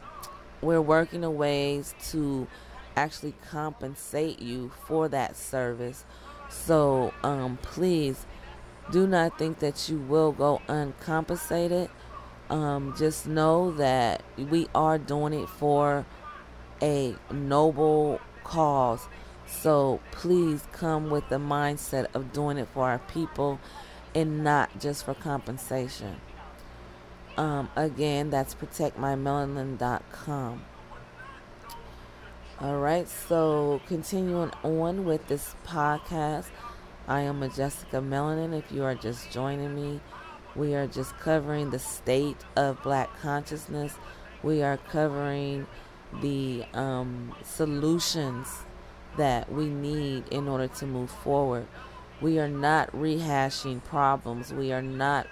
we're 0.62 0.82
working 0.82 1.24
on 1.24 1.36
ways 1.36 1.96
to 2.10 2.48
actually 2.96 3.34
compensate 3.50 4.40
you 4.40 4.72
for 4.88 5.08
that 5.10 5.36
service. 5.36 6.06
So 6.50 7.14
um, 7.24 7.58
please 7.62 8.26
do 8.92 9.08
not 9.08 9.38
think 9.38 9.60
that 9.60 9.88
you 9.88 9.98
will 9.98 10.32
go 10.32 10.62
uncompensated. 10.68 11.90
Um, 12.50 12.96
just 12.98 13.28
know 13.28 13.72
that 13.74 14.24
we 14.38 14.68
are 14.74 14.98
doing 14.98 15.34
it 15.34 15.48
for 15.48 16.06
a 16.82 17.16
noble 17.32 18.20
cause. 18.44 19.08
So 19.46 20.00
please 20.12 20.64
come 20.72 21.10
with 21.10 21.30
the 21.30 21.38
mindset 21.38 22.08
of 22.14 22.34
doing 22.34 22.58
it 22.58 22.68
for 22.74 22.90
our 22.90 23.00
people 23.00 23.60
and 24.16 24.44
not 24.44 24.80
just 24.80 25.06
for 25.06 25.14
compensation. 25.14 26.20
Um, 27.40 27.70
again, 27.78 28.32
that's 28.32 28.54
protectmymelanin.com. 28.54 30.66
All 32.60 32.78
right, 32.78 33.08
so 33.08 33.80
continuing 33.88 34.52
on 34.62 35.06
with 35.06 35.26
this 35.30 35.56
podcast, 35.66 36.48
I 37.08 37.22
am 37.22 37.40
Majestica 37.40 38.06
Melanin. 38.06 38.60
If 38.60 38.74
you 38.74 38.84
are 38.84 38.94
just 38.94 39.32
joining 39.32 39.74
me, 39.74 40.02
we 40.54 40.76
are 40.76 40.86
just 40.86 41.18
covering 41.18 41.70
the 41.70 41.80
state 41.80 42.44
of 42.58 42.84
black 42.84 43.10
consciousness. 43.22 43.94
We 44.44 44.62
are 44.62 44.76
covering 44.76 45.66
the 46.22 46.66
um, 46.74 47.34
solutions 47.46 48.50
that 49.16 49.50
we 49.50 49.70
need 49.70 50.28
in 50.28 50.50
order 50.50 50.68
to 50.68 50.86
move 50.86 51.10
forward. 51.10 51.68
We 52.20 52.38
are 52.38 52.50
not 52.50 52.92
rehashing 52.92 53.82
problems. 53.86 54.52
We 54.52 54.74
are 54.74 54.82
not 54.82 55.26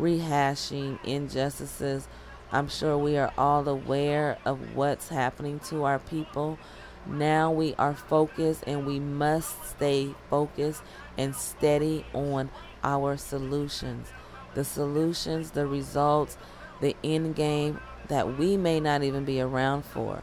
rehashing 0.00 0.98
injustices. 1.04 2.08
I'm 2.50 2.68
sure 2.68 2.98
we 2.98 3.16
are 3.16 3.32
all 3.38 3.68
aware 3.68 4.38
of 4.44 4.74
what's 4.74 5.08
happening 5.08 5.60
to 5.68 5.84
our 5.84 5.98
people. 5.98 6.58
Now 7.06 7.50
we 7.50 7.74
are 7.76 7.94
focused 7.94 8.64
and 8.66 8.86
we 8.86 8.98
must 8.98 9.64
stay 9.64 10.14
focused 10.28 10.82
and 11.16 11.34
steady 11.36 12.04
on 12.12 12.50
our 12.82 13.16
solutions. 13.16 14.08
The 14.54 14.64
solutions, 14.64 15.52
the 15.52 15.66
results, 15.66 16.36
the 16.80 16.96
end 17.04 17.36
game 17.36 17.80
that 18.08 18.36
we 18.36 18.56
may 18.56 18.80
not 18.80 19.02
even 19.02 19.24
be 19.24 19.40
around 19.40 19.84
for. 19.84 20.22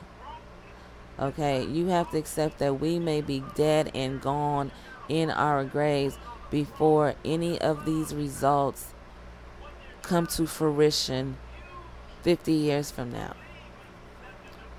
Okay, 1.19 1.65
you 1.65 1.87
have 1.87 2.11
to 2.11 2.17
accept 2.17 2.59
that 2.59 2.79
we 2.79 2.99
may 2.99 3.21
be 3.21 3.43
dead 3.55 3.89
and 3.95 4.21
gone 4.21 4.71
in 5.09 5.31
our 5.31 5.63
graves 5.63 6.19
before 6.51 7.15
any 7.25 7.59
of 7.59 7.85
these 7.85 8.13
results 8.13 8.93
come 10.01 10.27
to 10.27 10.45
fruition 10.47 11.37
50 12.23 12.51
years 12.51 12.91
from 12.91 13.11
now, 13.11 13.35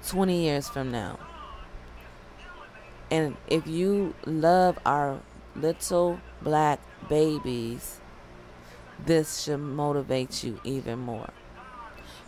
20 0.07 0.43
years 0.43 0.69
from 0.69 0.91
now. 0.91 1.19
And 3.11 3.37
if 3.49 3.67
you 3.67 4.15
love 4.27 4.79
our 4.85 5.21
little 5.57 6.21
black 6.43 6.81
babies, 7.09 8.01
this 9.05 9.43
should 9.43 9.59
motivate 9.59 10.45
you 10.45 10.61
even 10.65 10.99
more. 10.99 11.31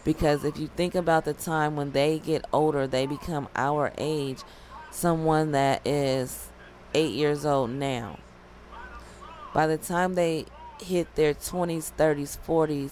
Because 0.04 0.44
if 0.44 0.58
you 0.58 0.68
think 0.68 0.94
about 0.94 1.24
the 1.24 1.34
time 1.34 1.76
when 1.76 1.92
they 1.92 2.18
get 2.18 2.44
older, 2.52 2.86
they 2.86 3.06
become 3.06 3.48
our 3.54 3.92
age, 3.98 4.38
someone 4.90 5.52
that 5.52 5.86
is 5.86 6.48
eight 6.94 7.12
years 7.12 7.44
old 7.44 7.70
now. 7.70 8.18
By 9.52 9.66
the 9.66 9.76
time 9.76 10.14
they 10.14 10.46
hit 10.80 11.14
their 11.14 11.34
20s, 11.34 11.92
30s, 11.96 12.38
40s, 12.46 12.90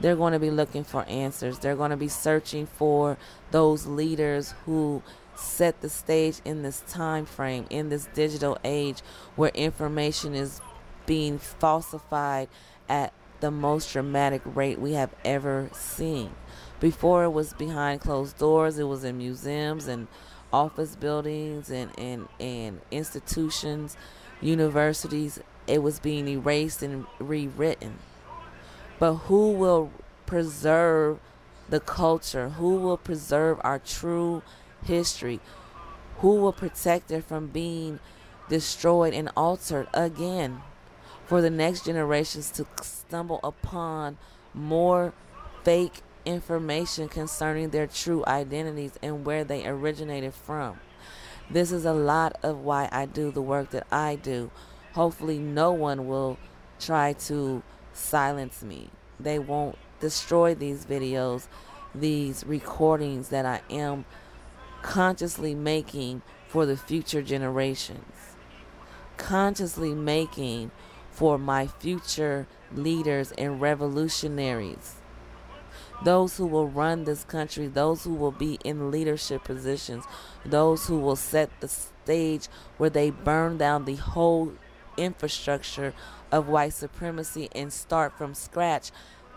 they're 0.00 0.16
going 0.16 0.32
to 0.32 0.38
be 0.38 0.50
looking 0.50 0.84
for 0.84 1.04
answers. 1.04 1.58
They're 1.58 1.76
going 1.76 1.90
to 1.90 1.96
be 1.96 2.08
searching 2.08 2.66
for 2.66 3.18
those 3.50 3.86
leaders 3.86 4.54
who 4.64 5.02
set 5.34 5.80
the 5.80 5.88
stage 5.88 6.40
in 6.44 6.62
this 6.62 6.82
time 6.88 7.26
frame, 7.26 7.66
in 7.70 7.88
this 7.88 8.08
digital 8.14 8.58
age 8.64 9.00
where 9.36 9.50
information 9.50 10.34
is 10.34 10.60
being 11.06 11.38
falsified 11.38 12.48
at 12.88 13.12
the 13.40 13.50
most 13.50 13.92
dramatic 13.92 14.42
rate 14.44 14.80
we 14.80 14.92
have 14.92 15.14
ever 15.24 15.70
seen. 15.72 16.30
Before 16.80 17.24
it 17.24 17.30
was 17.30 17.52
behind 17.54 18.00
closed 18.00 18.38
doors, 18.38 18.78
it 18.78 18.84
was 18.84 19.04
in 19.04 19.18
museums 19.18 19.88
and 19.88 20.08
office 20.52 20.96
buildings 20.96 21.70
and, 21.70 21.90
and, 21.98 22.28
and 22.40 22.80
institutions, 22.90 23.96
universities. 24.40 25.40
It 25.68 25.82
was 25.82 26.00
being 26.00 26.26
erased 26.28 26.82
and 26.82 27.06
rewritten. 27.18 27.98
But 28.98 29.14
who 29.14 29.52
will 29.52 29.90
preserve 30.26 31.20
the 31.68 31.80
culture? 31.80 32.50
Who 32.50 32.76
will 32.76 32.96
preserve 32.96 33.60
our 33.62 33.78
true 33.78 34.42
history? 34.84 35.40
Who 36.18 36.36
will 36.36 36.52
protect 36.52 37.10
it 37.10 37.24
from 37.24 37.48
being 37.48 38.00
destroyed 38.48 39.14
and 39.14 39.30
altered 39.36 39.88
again? 39.94 40.62
For 41.26 41.42
the 41.42 41.50
next 41.50 41.84
generations 41.84 42.50
to 42.52 42.66
stumble 42.82 43.40
upon 43.44 44.16
more 44.54 45.12
fake 45.62 46.00
information 46.24 47.08
concerning 47.08 47.70
their 47.70 47.86
true 47.86 48.24
identities 48.26 48.98
and 49.02 49.24
where 49.24 49.44
they 49.44 49.66
originated 49.66 50.34
from. 50.34 50.80
This 51.50 51.72
is 51.72 51.84
a 51.84 51.92
lot 51.92 52.36
of 52.42 52.58
why 52.58 52.88
I 52.92 53.06
do 53.06 53.30
the 53.30 53.42
work 53.42 53.70
that 53.70 53.86
I 53.90 54.16
do. 54.16 54.50
Hopefully, 54.94 55.38
no 55.38 55.72
one 55.72 56.06
will 56.08 56.38
try 56.80 57.12
to 57.12 57.62
silence 57.92 58.62
me. 58.62 58.90
They 59.20 59.38
won't 59.38 59.76
destroy 60.00 60.54
these 60.54 60.84
videos, 60.84 61.46
these 61.94 62.44
recordings 62.46 63.28
that 63.28 63.44
I 63.44 63.60
am 63.70 64.04
consciously 64.82 65.54
making 65.54 66.22
for 66.46 66.66
the 66.66 66.76
future 66.76 67.22
generations. 67.22 68.36
Consciously 69.16 69.94
making 69.94 70.70
for 71.10 71.38
my 71.38 71.66
future 71.66 72.46
leaders 72.72 73.32
and 73.32 73.60
revolutionaries. 73.60 74.94
Those 76.04 76.36
who 76.36 76.46
will 76.46 76.68
run 76.68 77.04
this 77.04 77.24
country, 77.24 77.66
those 77.66 78.04
who 78.04 78.14
will 78.14 78.30
be 78.30 78.58
in 78.64 78.92
leadership 78.92 79.42
positions, 79.42 80.04
those 80.46 80.86
who 80.86 80.98
will 81.00 81.16
set 81.16 81.50
the 81.60 81.66
stage 81.66 82.46
where 82.76 82.90
they 82.90 83.10
burn 83.10 83.58
down 83.58 83.84
the 83.84 83.96
whole 83.96 84.52
infrastructure 84.98 85.94
of 86.30 86.48
white 86.48 86.72
supremacy 86.74 87.48
and 87.54 87.72
start 87.72 88.16
from 88.16 88.34
scratch, 88.34 88.90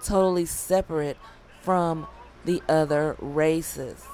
totally 0.04 0.46
separate 0.46 1.18
from 1.62 2.08
the 2.46 2.62
other 2.68 3.16
races 3.20 4.06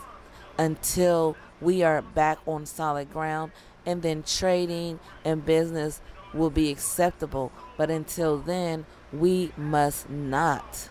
until 0.57 1.35
we 1.61 1.81
are 1.83 2.01
back 2.01 2.37
on 2.45 2.65
solid 2.65 3.11
ground 3.11 3.51
and 3.85 4.01
then 4.01 4.21
trading 4.21 4.99
and 5.23 5.45
business 5.45 6.01
will 6.33 6.49
be 6.49 6.69
acceptable. 6.69 7.51
But 7.77 7.89
until 7.89 8.37
then, 8.37 8.85
we 9.13 9.51
must 9.55 10.09
not 10.09 10.89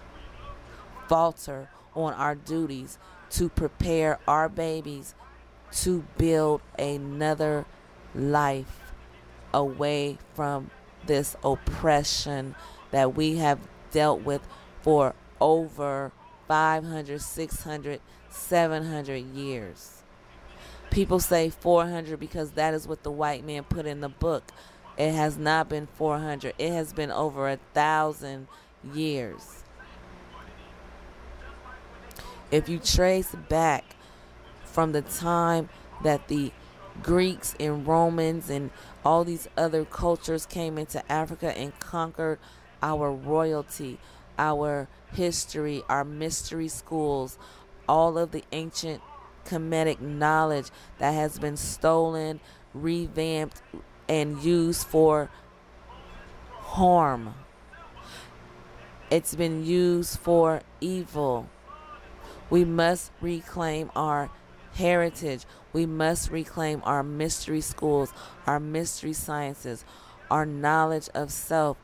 falter 1.09 1.69
on 1.95 2.15
our 2.15 2.35
duties 2.35 2.99
to 3.31 3.49
prepare 3.49 4.19
our 4.27 4.49
babies 4.49 5.15
to 5.73 6.05
build 6.17 6.63
another 6.79 7.67
life 8.15 8.86
away 9.53 10.19
from 10.35 10.71
this 11.07 11.37
oppression 11.45 12.55
that 12.91 13.15
we 13.15 13.37
have 13.37 13.59
dealt 13.91 14.23
with 14.23 14.47
for 14.83 15.15
over 15.41 16.13
500, 16.49 17.21
600, 17.21 18.01
700 18.31 19.17
years. 19.17 20.03
People 20.91 21.19
say 21.19 21.51
400 21.51 22.19
because 22.19 22.53
that 22.53 22.75
is 22.75 22.87
what 22.87 23.03
the 23.03 23.11
white 23.11 23.45
man 23.45 23.65
put 23.65 23.87
in 23.87 24.01
the 24.01 24.09
book. 24.09 24.45
It 24.97 25.13
has 25.13 25.37
not 25.37 25.69
been 25.69 25.87
400, 25.87 26.55
it 26.59 26.73
has 26.73 26.93
been 26.93 27.11
over 27.11 27.49
a 27.49 27.59
thousand 27.75 28.49
years. 28.95 29.65
If 32.51 32.69
you 32.69 32.79
trace 32.79 33.35
back 33.49 33.97
from 34.65 34.93
the 34.93 35.03
time 35.03 35.69
that 36.03 36.29
the 36.29 36.53
Greeks 37.03 37.55
and 37.61 37.87
Romans 37.87 38.51
and 38.51 38.71
all 39.05 39.25
these 39.25 39.49
other 39.57 39.85
cultures 39.85 40.47
came 40.47 40.79
into 40.79 41.11
Africa 41.11 41.57
and 41.57 41.79
conquered 41.79 42.39
our 42.83 43.13
royalty, 43.13 43.99
our 44.39 44.89
history, 45.13 45.83
our 45.89 46.05
mystery 46.05 46.69
schools, 46.69 47.39
all 47.89 48.19
of 48.19 48.33
the 48.33 48.45
ancient 48.53 49.03
Kemetic 49.45 50.01
knowledge 50.01 50.71
that 50.99 51.13
has 51.13 51.39
been 51.39 51.57
stolen, 51.57 52.41
revamped, 52.75 53.63
and 54.09 54.43
used 54.43 54.87
for 54.87 55.31
harm. 56.51 57.35
It's 59.09 59.37
been 59.37 59.65
used 59.65 60.19
for 60.19 60.63
evil. 60.81 61.49
We 62.51 62.65
must 62.65 63.13
reclaim 63.21 63.91
our 63.95 64.31
heritage. 64.75 65.45
We 65.77 65.85
must 65.85 66.31
reclaim 66.31 66.81
our 66.87 67.03
mystery 67.03 67.61
schools, 67.61 68.11
our 68.47 68.59
mystery 68.59 69.13
sciences, 69.13 69.85
our 70.31 70.47
knowledge 70.47 71.11
of 71.15 71.31
self, 71.31 71.77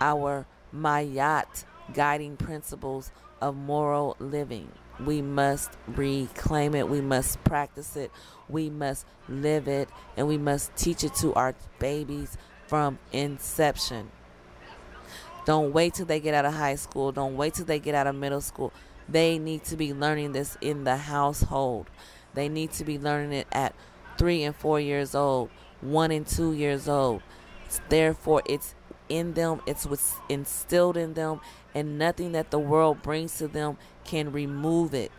our 0.00 0.46
Ma'at 0.72 1.64
guiding 1.92 2.36
principles 2.36 3.10
of 3.40 3.56
moral 3.56 4.14
living. 4.20 4.70
We 5.04 5.22
must 5.22 5.72
reclaim 5.88 6.76
it. 6.76 6.88
We 6.88 7.00
must 7.00 7.42
practice 7.42 7.96
it. 7.96 8.12
We 8.48 8.70
must 8.70 9.06
live 9.28 9.66
it. 9.66 9.88
And 10.16 10.28
we 10.28 10.38
must 10.38 10.76
teach 10.76 11.02
it 11.02 11.16
to 11.16 11.34
our 11.34 11.56
babies 11.80 12.38
from 12.68 13.00
inception. 13.10 14.12
Don't 15.46 15.72
wait 15.72 15.94
till 15.94 16.06
they 16.06 16.20
get 16.20 16.34
out 16.34 16.44
of 16.44 16.54
high 16.54 16.76
school. 16.76 17.10
Don't 17.10 17.36
wait 17.36 17.54
till 17.54 17.66
they 17.66 17.80
get 17.80 17.96
out 17.96 18.06
of 18.06 18.14
middle 18.14 18.40
school. 18.40 18.72
They 19.08 19.40
need 19.40 19.64
to 19.64 19.76
be 19.76 19.92
learning 19.92 20.30
this 20.30 20.56
in 20.60 20.84
the 20.84 20.96
household. 20.96 21.90
They 22.34 22.48
need 22.48 22.72
to 22.72 22.84
be 22.84 22.98
learning 22.98 23.32
it 23.32 23.46
at 23.52 23.74
three 24.18 24.42
and 24.42 24.54
four 24.54 24.80
years 24.80 25.14
old, 25.14 25.50
one 25.80 26.10
and 26.10 26.26
two 26.26 26.52
years 26.52 26.88
old. 26.88 27.22
Therefore, 27.88 28.42
it's 28.46 28.74
in 29.08 29.34
them, 29.34 29.60
it's 29.66 29.86
what's 29.86 30.14
instilled 30.28 30.96
in 30.96 31.14
them, 31.14 31.40
and 31.74 31.98
nothing 31.98 32.32
that 32.32 32.50
the 32.50 32.58
world 32.58 33.02
brings 33.02 33.38
to 33.38 33.48
them 33.48 33.76
can 34.04 34.32
remove 34.32 34.94
it. 34.94 35.12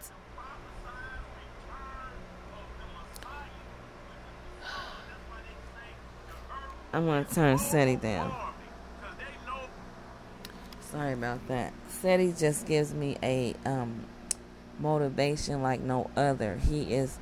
I'm 6.94 7.06
going 7.06 7.26
to 7.26 7.34
turn 7.34 7.58
SETI 7.58 7.96
down. 7.98 8.34
Sorry 10.92 11.14
about 11.14 11.48
that. 11.48 11.74
SETI 11.90 12.34
just 12.38 12.68
gives 12.68 12.94
me 12.94 13.18
a 13.24 13.56
um, 13.66 14.06
motivation 14.84 15.64
like 15.64 15.80
no 15.80 16.12
other. 16.16 16.58
He 16.58 16.94
is 16.94 17.18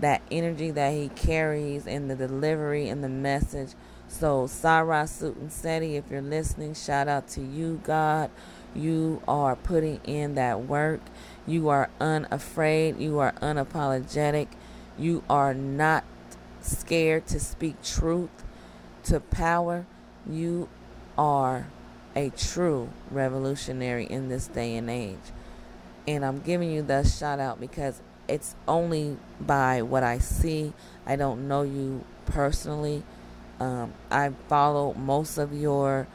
that 0.00 0.22
energy 0.30 0.70
that 0.72 0.92
he 0.92 1.08
carries 1.10 1.86
in 1.86 2.08
the 2.08 2.16
delivery 2.16 2.88
and 2.88 3.04
the 3.04 3.08
message. 3.08 3.74
So, 4.08 4.46
Sara 4.46 5.04
Suten 5.04 5.50
Seti, 5.50 5.96
if 5.96 6.10
you're 6.10 6.22
listening, 6.22 6.74
shout 6.74 7.06
out 7.08 7.28
to 7.28 7.42
you, 7.42 7.80
God. 7.84 8.30
You 8.74 9.22
are 9.28 9.56
putting 9.56 10.00
in 10.04 10.34
that 10.34 10.62
work. 10.62 11.00
You 11.46 11.68
are 11.68 11.90
unafraid. 12.00 12.98
You 12.98 13.18
are 13.18 13.32
unapologetic. 13.32 14.48
You 14.98 15.22
are 15.28 15.54
not 15.54 16.04
scared 16.60 17.26
to 17.28 17.40
speak 17.40 17.82
truth 17.82 18.44
to 19.04 19.20
power. 19.20 19.86
You 20.28 20.68
are 21.16 21.68
a 22.14 22.30
true 22.30 22.90
revolutionary 23.10 24.06
in 24.06 24.28
this 24.28 24.48
day 24.48 24.76
and 24.76 24.90
age. 24.90 25.18
And 26.06 26.24
I'm 26.24 26.40
giving 26.40 26.70
you 26.70 26.82
the 26.82 27.04
shout 27.04 27.40
out 27.40 27.60
because 27.60 28.00
it's 28.28 28.54
only 28.66 29.16
by 29.40 29.82
what 29.82 30.02
I 30.02 30.18
see. 30.18 30.72
I 31.06 31.16
don't 31.16 31.48
know 31.48 31.62
you 31.62 32.04
personally. 32.26 33.02
Um, 33.60 33.94
I 34.10 34.32
follow 34.48 34.94
most 34.94 35.38
of 35.38 35.52
your 35.52 36.06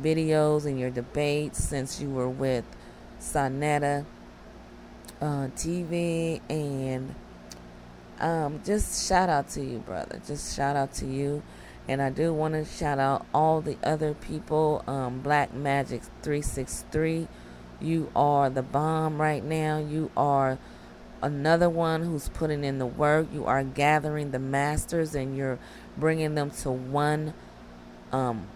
videos 0.00 0.66
and 0.66 0.78
your 0.78 0.90
debates 0.90 1.62
since 1.62 2.00
you 2.00 2.10
were 2.10 2.28
with 2.28 2.64
Sa 3.18 3.48
Neter 3.48 4.04
uh, 5.20 5.48
TV. 5.56 6.40
And 6.48 7.14
um, 8.20 8.60
just 8.64 9.08
shout 9.08 9.28
out 9.28 9.48
to 9.50 9.64
you, 9.64 9.78
brother. 9.78 10.20
Just 10.26 10.56
shout 10.56 10.76
out 10.76 10.92
to 10.94 11.06
you. 11.06 11.42
And 11.88 12.00
I 12.00 12.10
do 12.10 12.32
want 12.32 12.54
to 12.54 12.64
shout 12.64 12.98
out 12.98 13.26
all 13.34 13.60
the 13.60 13.76
other 13.82 14.14
people. 14.14 14.84
Um, 14.86 15.20
Black 15.20 15.52
Magic 15.52 16.02
363. 16.22 17.26
You 17.82 18.10
are 18.14 18.48
the 18.48 18.62
bomb 18.62 19.20
right 19.20 19.44
now. 19.44 19.78
You 19.78 20.10
are 20.16 20.58
another 21.20 21.68
one 21.68 22.02
who's 22.02 22.28
putting 22.28 22.64
in 22.64 22.78
the 22.78 22.86
work. 22.86 23.28
You 23.32 23.44
are 23.46 23.62
gathering 23.64 24.30
the 24.30 24.38
masters 24.38 25.14
and 25.14 25.36
you're 25.36 25.58
bringing 25.96 26.34
them 26.34 26.50
to 26.50 26.70
one 26.70 27.34
um, 28.12 28.46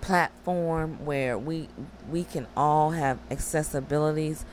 platform 0.00 1.04
where 1.04 1.38
we 1.38 1.68
we 2.10 2.24
can 2.24 2.46
all 2.56 2.90
have 2.90 3.18
accessibilities 3.30 4.44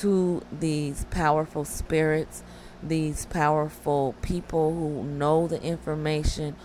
to 0.00 0.42
these 0.50 1.04
powerful 1.10 1.64
spirits, 1.64 2.42
these 2.82 3.26
powerful 3.26 4.14
people 4.22 4.74
who 4.74 5.04
know 5.04 5.46
the 5.46 5.62
information, 5.62 6.56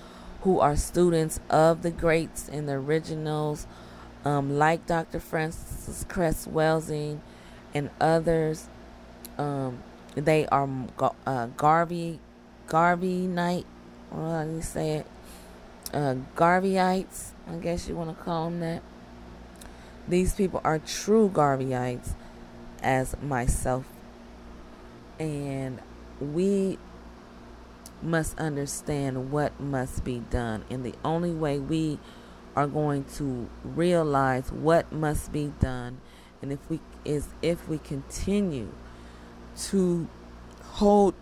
who 0.42 0.60
are 0.60 0.76
students 0.76 1.40
of 1.50 1.82
the 1.82 1.92
greats 1.92 2.48
and 2.48 2.68
the 2.70 2.74
originals, 2.74 3.68
um, 4.28 4.58
like 4.58 4.86
Dr. 4.86 5.22
Frances 5.22 6.06
Cress 6.10 6.46
Welsing 6.46 7.22
and 7.74 7.90
others. 8.02 8.68
Um, 9.38 9.82
they 10.16 10.46
are 10.48 10.68
uh, 11.26 11.46
Garvey, 11.56 12.20
Garvey 12.68 13.26
Knight, 13.26 13.66
how 14.12 14.44
do 14.44 14.52
you 14.52 14.62
say 14.62 14.98
it? 14.98 15.08
Uh, 15.94 16.16
Garveyites, 16.36 17.30
I 17.50 17.56
guess 17.56 17.88
you 17.88 17.96
want 17.96 18.18
to 18.18 18.24
call 18.24 18.50
them 18.50 18.60
that. 18.60 18.84
These 20.10 20.34
people 20.34 20.60
are 20.64 20.80
true 20.80 21.30
Garveyites, 21.30 22.10
as 22.84 23.16
myself. 23.22 23.86
And 25.20 25.80
we 26.20 26.78
must 28.02 28.38
understand 28.38 29.32
what 29.32 29.58
must 29.60 30.04
be 30.04 30.20
done. 30.20 30.66
And 30.70 30.84
the 30.84 30.96
only 31.06 31.32
way 31.32 31.60
we 31.60 32.00
are 32.58 32.68
going 32.68 33.04
to 33.04 33.48
realize 33.64 34.52
what 34.52 34.92
must 34.92 35.32
be 35.32 35.54
done 35.60 36.02
and 36.42 36.52
if 36.52 36.60
we 36.70 36.80
is 37.06 37.28
if 37.44 37.70
we 37.70 37.78
continue 37.78 38.70
to 39.56 40.08
hold 40.64 41.14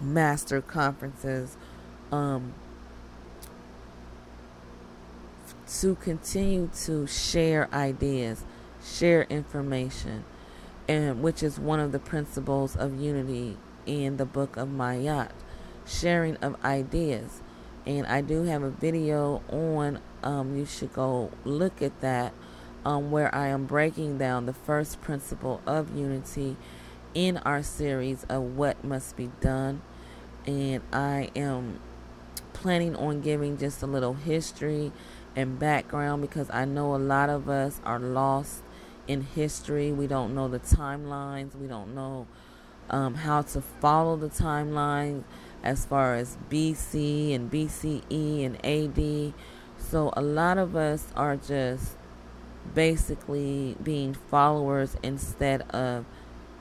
master 0.00 0.60
conferences 0.60 1.56
um, 2.10 2.52
to 5.80 5.94
continue 5.96 6.68
to 6.84 7.06
share 7.06 7.68
ideas, 7.72 8.44
share 8.84 9.22
information, 9.24 10.24
and 10.88 11.22
which 11.22 11.42
is 11.42 11.60
one 11.60 11.78
of 11.78 11.92
the 11.92 11.98
principles 12.00 12.74
of 12.74 13.00
unity 13.00 13.56
in 13.86 14.16
the 14.16 14.24
book 14.24 14.56
of 14.56 14.68
Ma'at, 14.68 15.30
sharing 15.86 16.36
of 16.38 16.56
ideas. 16.64 17.40
And 17.86 18.06
I 18.06 18.20
do 18.20 18.44
have 18.44 18.62
a 18.62 18.70
video 18.70 19.42
on, 19.50 20.00
um, 20.22 20.56
you 20.56 20.66
should 20.66 20.92
go 20.92 21.30
look 21.44 21.82
at 21.82 22.00
that, 22.00 22.32
um, 22.84 23.10
where 23.10 23.34
I 23.34 23.48
am 23.48 23.66
breaking 23.66 24.18
down 24.18 24.46
the 24.46 24.52
first 24.52 25.00
principle 25.00 25.60
of 25.66 25.96
unity 25.96 26.56
in 27.14 27.38
our 27.38 27.62
series 27.62 28.24
of 28.24 28.42
what 28.56 28.84
must 28.84 29.16
be 29.16 29.30
done. 29.40 29.82
and 30.46 30.82
I 30.92 31.30
am 31.36 31.80
planning 32.54 32.96
on 32.96 33.20
giving 33.20 33.58
just 33.58 33.82
a 33.82 33.86
little 33.86 34.14
history 34.14 34.90
and 35.36 35.58
background 35.58 36.22
because 36.22 36.50
I 36.50 36.64
know 36.64 36.94
a 36.94 36.98
lot 36.98 37.28
of 37.28 37.48
us 37.48 37.80
are 37.84 37.98
lost 37.98 38.62
in 39.06 39.22
history. 39.22 39.92
We 39.92 40.06
don't 40.06 40.34
know 40.34 40.48
the 40.48 40.60
timelines. 40.60 41.54
We 41.54 41.66
don't 41.66 41.94
know 41.94 42.26
um, 42.88 43.14
how 43.14 43.42
to 43.42 43.60
follow 43.60 44.16
the 44.16 44.28
timeline 44.28 45.24
as 45.62 45.84
far 45.84 46.14
as 46.14 46.36
BC 46.50 47.34
and 47.34 47.50
BCE 47.50 48.44
and 48.44 48.64
AD. 48.64 49.34
So 49.78 50.12
a 50.16 50.22
lot 50.22 50.58
of 50.58 50.76
us 50.76 51.06
are 51.16 51.36
just 51.36 51.96
basically 52.74 53.76
being 53.82 54.14
followers 54.14 54.96
instead 55.02 55.62
of 55.70 56.04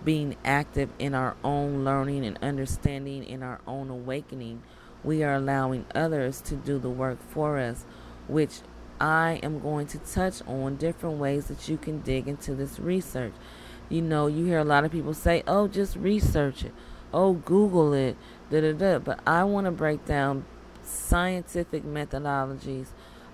being 0.04 0.36
active 0.46 0.90
in 0.98 1.14
our 1.14 1.36
own 1.44 1.84
learning 1.84 2.26
and 2.26 2.38
understanding 2.42 3.24
in 3.24 3.44
our 3.44 3.60
own 3.68 3.90
awakening. 3.90 4.64
We 5.04 5.24
are 5.24 5.36
allowing 5.36 5.86
others 5.94 6.42
to 6.42 6.56
do 6.56 6.80
the 6.80 6.90
work 6.90 7.20
for 7.30 7.58
us, 7.58 7.86
which 8.28 8.60
I 9.00 9.40
am 9.44 9.60
going 9.60 9.88
to 9.88 9.98
touch 10.00 10.42
on 10.48 10.76
different 10.76 11.18
ways 11.20 11.46
that 11.46 11.70
you 11.70 11.78
can 11.78 12.02
dig 12.02 12.28
into 12.28 12.54
this 12.54 12.80
research. 12.80 13.34
You 13.88 14.02
know, 14.02 14.28
you 14.28 14.46
hear 14.46 14.60
a 14.60 14.66
lot 14.66 14.84
of 14.84 14.92
people 14.92 15.14
say, 15.14 15.44
oh, 15.48 15.68
just 15.68 15.96
research 15.96 16.64
it, 16.64 16.74
oh, 17.14 17.34
Google 17.34 17.94
it, 17.94 18.18
da 18.50 18.62
da 18.62 18.74
da. 18.74 19.00
But 19.00 19.20
I 19.26 19.44
want 19.44 19.66
to 19.66 19.72
break 19.72 20.06
down 20.06 20.46
scientific 20.84 21.84
methodologies, 21.84 22.88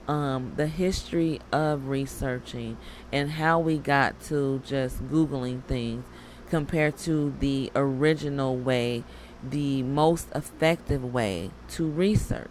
um, 0.07 0.53
the 0.55 0.67
history 0.67 1.39
of 1.51 1.87
researching, 1.87 2.77
and 3.11 3.31
how 3.31 3.59
we 3.59 3.77
got 3.77 4.21
to 4.25 4.61
just 4.65 5.07
Googling 5.07 5.63
things 5.63 6.05
compared 6.49 6.97
to 6.97 7.33
the 7.39 7.71
original 7.75 8.55
way, 8.55 9.03
the 9.43 9.83
most 9.83 10.27
effective 10.35 11.03
way 11.13 11.51
to 11.69 11.89
research, 11.89 12.49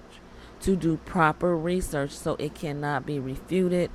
to 0.61 0.75
do 0.75 0.97
proper 1.05 1.57
research 1.57 2.11
so 2.11 2.35
it 2.39 2.55
cannot 2.55 3.07
be 3.07 3.19
refuted, 3.19 3.91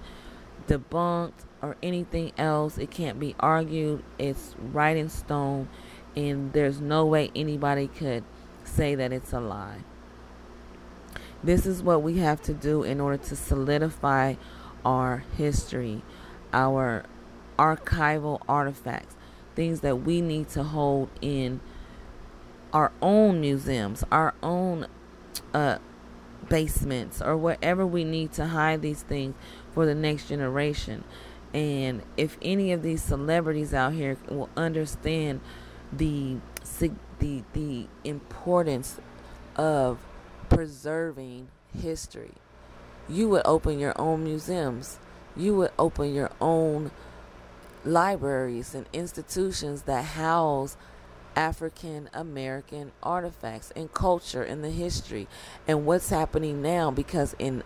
debunked, 0.68 1.46
or 1.62 1.76
anything 1.84 2.32
else. 2.38 2.78
It 2.78 2.90
can't 2.92 3.20
be 3.20 3.36
argued. 3.40 4.04
It's 4.18 4.56
right 4.72 4.96
in 4.96 5.10
stone, 5.10 5.68
and 6.16 6.54
there's 6.54 6.80
no 6.80 7.06
way 7.06 7.32
anybody 7.36 7.88
could 7.88 8.24
say 8.70 8.96
that 8.96 9.12
it's 9.12 9.34
a 9.34 9.40
lie. 9.40 9.80
This 11.44 11.66
is 11.66 11.82
what 11.82 12.02
we 12.02 12.18
have 12.18 12.42
to 12.44 12.54
do 12.54 12.84
in 12.84 13.00
order 13.00 13.18
to 13.18 13.36
solidify 13.36 14.36
our 14.84 15.24
history, 15.38 16.02
our 16.54 17.06
archival 17.58 18.42
artifacts, 18.48 19.16
things 19.56 19.82
that 19.82 19.98
we 19.98 20.22
need 20.22 20.50
to 20.50 20.64
hold 20.64 21.10
in 21.22 21.60
our 22.74 22.92
own 23.02 23.42
museums, 23.42 24.04
our 24.12 24.34
own 24.44 24.88
uh, 25.54 25.78
basements, 26.48 27.22
or 27.22 27.36
wherever 27.38 27.86
we 27.86 28.04
need 28.04 28.32
to 28.34 28.48
hide 28.48 28.82
these 28.82 29.02
things 29.02 29.36
for 29.74 29.86
the 29.86 29.96
next 29.96 30.28
generation. 30.28 31.04
And 31.54 32.04
if 32.16 32.38
any 32.42 32.72
of 32.72 32.84
these 32.84 33.02
celebrities 33.02 33.74
out 33.74 33.94
here 33.94 34.18
will 34.30 34.50
understand 34.56 35.42
the 35.92 36.38
the 37.20 37.44
the 37.54 37.88
importance 38.04 39.00
of 39.56 40.00
preserving 40.50 41.48
history, 41.78 42.34
you 43.08 43.30
would 43.30 43.44
open 43.46 43.80
your 43.80 44.00
own 44.00 44.24
museums. 44.24 45.00
You 45.36 45.56
would 45.58 45.72
open 45.78 46.14
your 46.14 46.32
own 46.42 46.92
libraries 47.86 48.76
and 48.76 48.86
institutions 48.92 49.84
that 49.84 50.04
house 50.04 50.76
African 51.36 52.10
American 52.14 52.92
artifacts 53.02 53.72
and 53.76 53.94
culture 53.94 54.44
and 54.44 54.64
the 54.64 54.72
history 54.72 55.28
and 55.68 55.86
what's 55.86 56.10
happening 56.10 56.62
now 56.62 56.92
because 56.92 57.36
in 57.40 57.64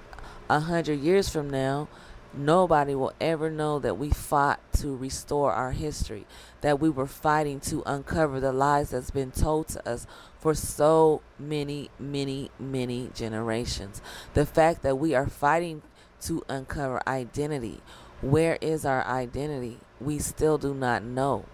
a 0.50 0.60
hundred 0.60 1.00
years 1.00 1.30
from 1.30 1.50
now 1.50 1.88
Nobody 2.36 2.96
will 2.96 3.14
ever 3.22 3.52
know 3.52 3.78
that 3.78 3.98
we 3.98 4.10
fought 4.10 4.60
to 4.80 4.96
restore 4.96 5.52
our 5.52 5.72
history, 5.72 6.26
that 6.62 6.80
we 6.80 6.90
were 6.90 7.06
fighting 7.06 7.60
to 7.62 7.84
uncover 7.86 8.40
the 8.40 8.52
lies 8.52 8.90
that's 8.90 9.12
been 9.12 9.32
told 9.32 9.68
to 9.70 9.88
us 9.88 10.08
for 10.40 10.56
so 10.56 11.22
many, 11.38 11.92
many, 12.00 12.50
many 12.60 13.12
generations. 13.14 14.02
The 14.34 14.48
fact 14.48 14.82
that 14.82 14.98
we 14.98 15.14
are 15.14 15.28
fighting 15.28 15.84
to 16.22 16.44
uncover 16.50 17.02
identity. 17.08 17.82
Where 18.22 18.58
is 18.62 18.86
our 18.86 19.06
identity? 19.06 19.80
We 20.00 20.18
still 20.20 20.58
do 20.58 20.74
not 20.74 21.04
know. 21.04 21.46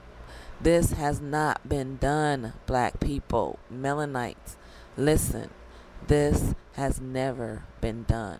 This 0.61 0.91
has 0.91 1.19
not 1.19 1.67
been 1.67 1.97
done, 1.97 2.53
black 2.65 2.99
people, 2.99 3.59
Melanites. 3.73 4.55
Listen, 4.95 5.49
this 6.07 6.53
has 6.73 7.01
never 7.01 7.63
been 7.82 8.03
done. 8.03 8.39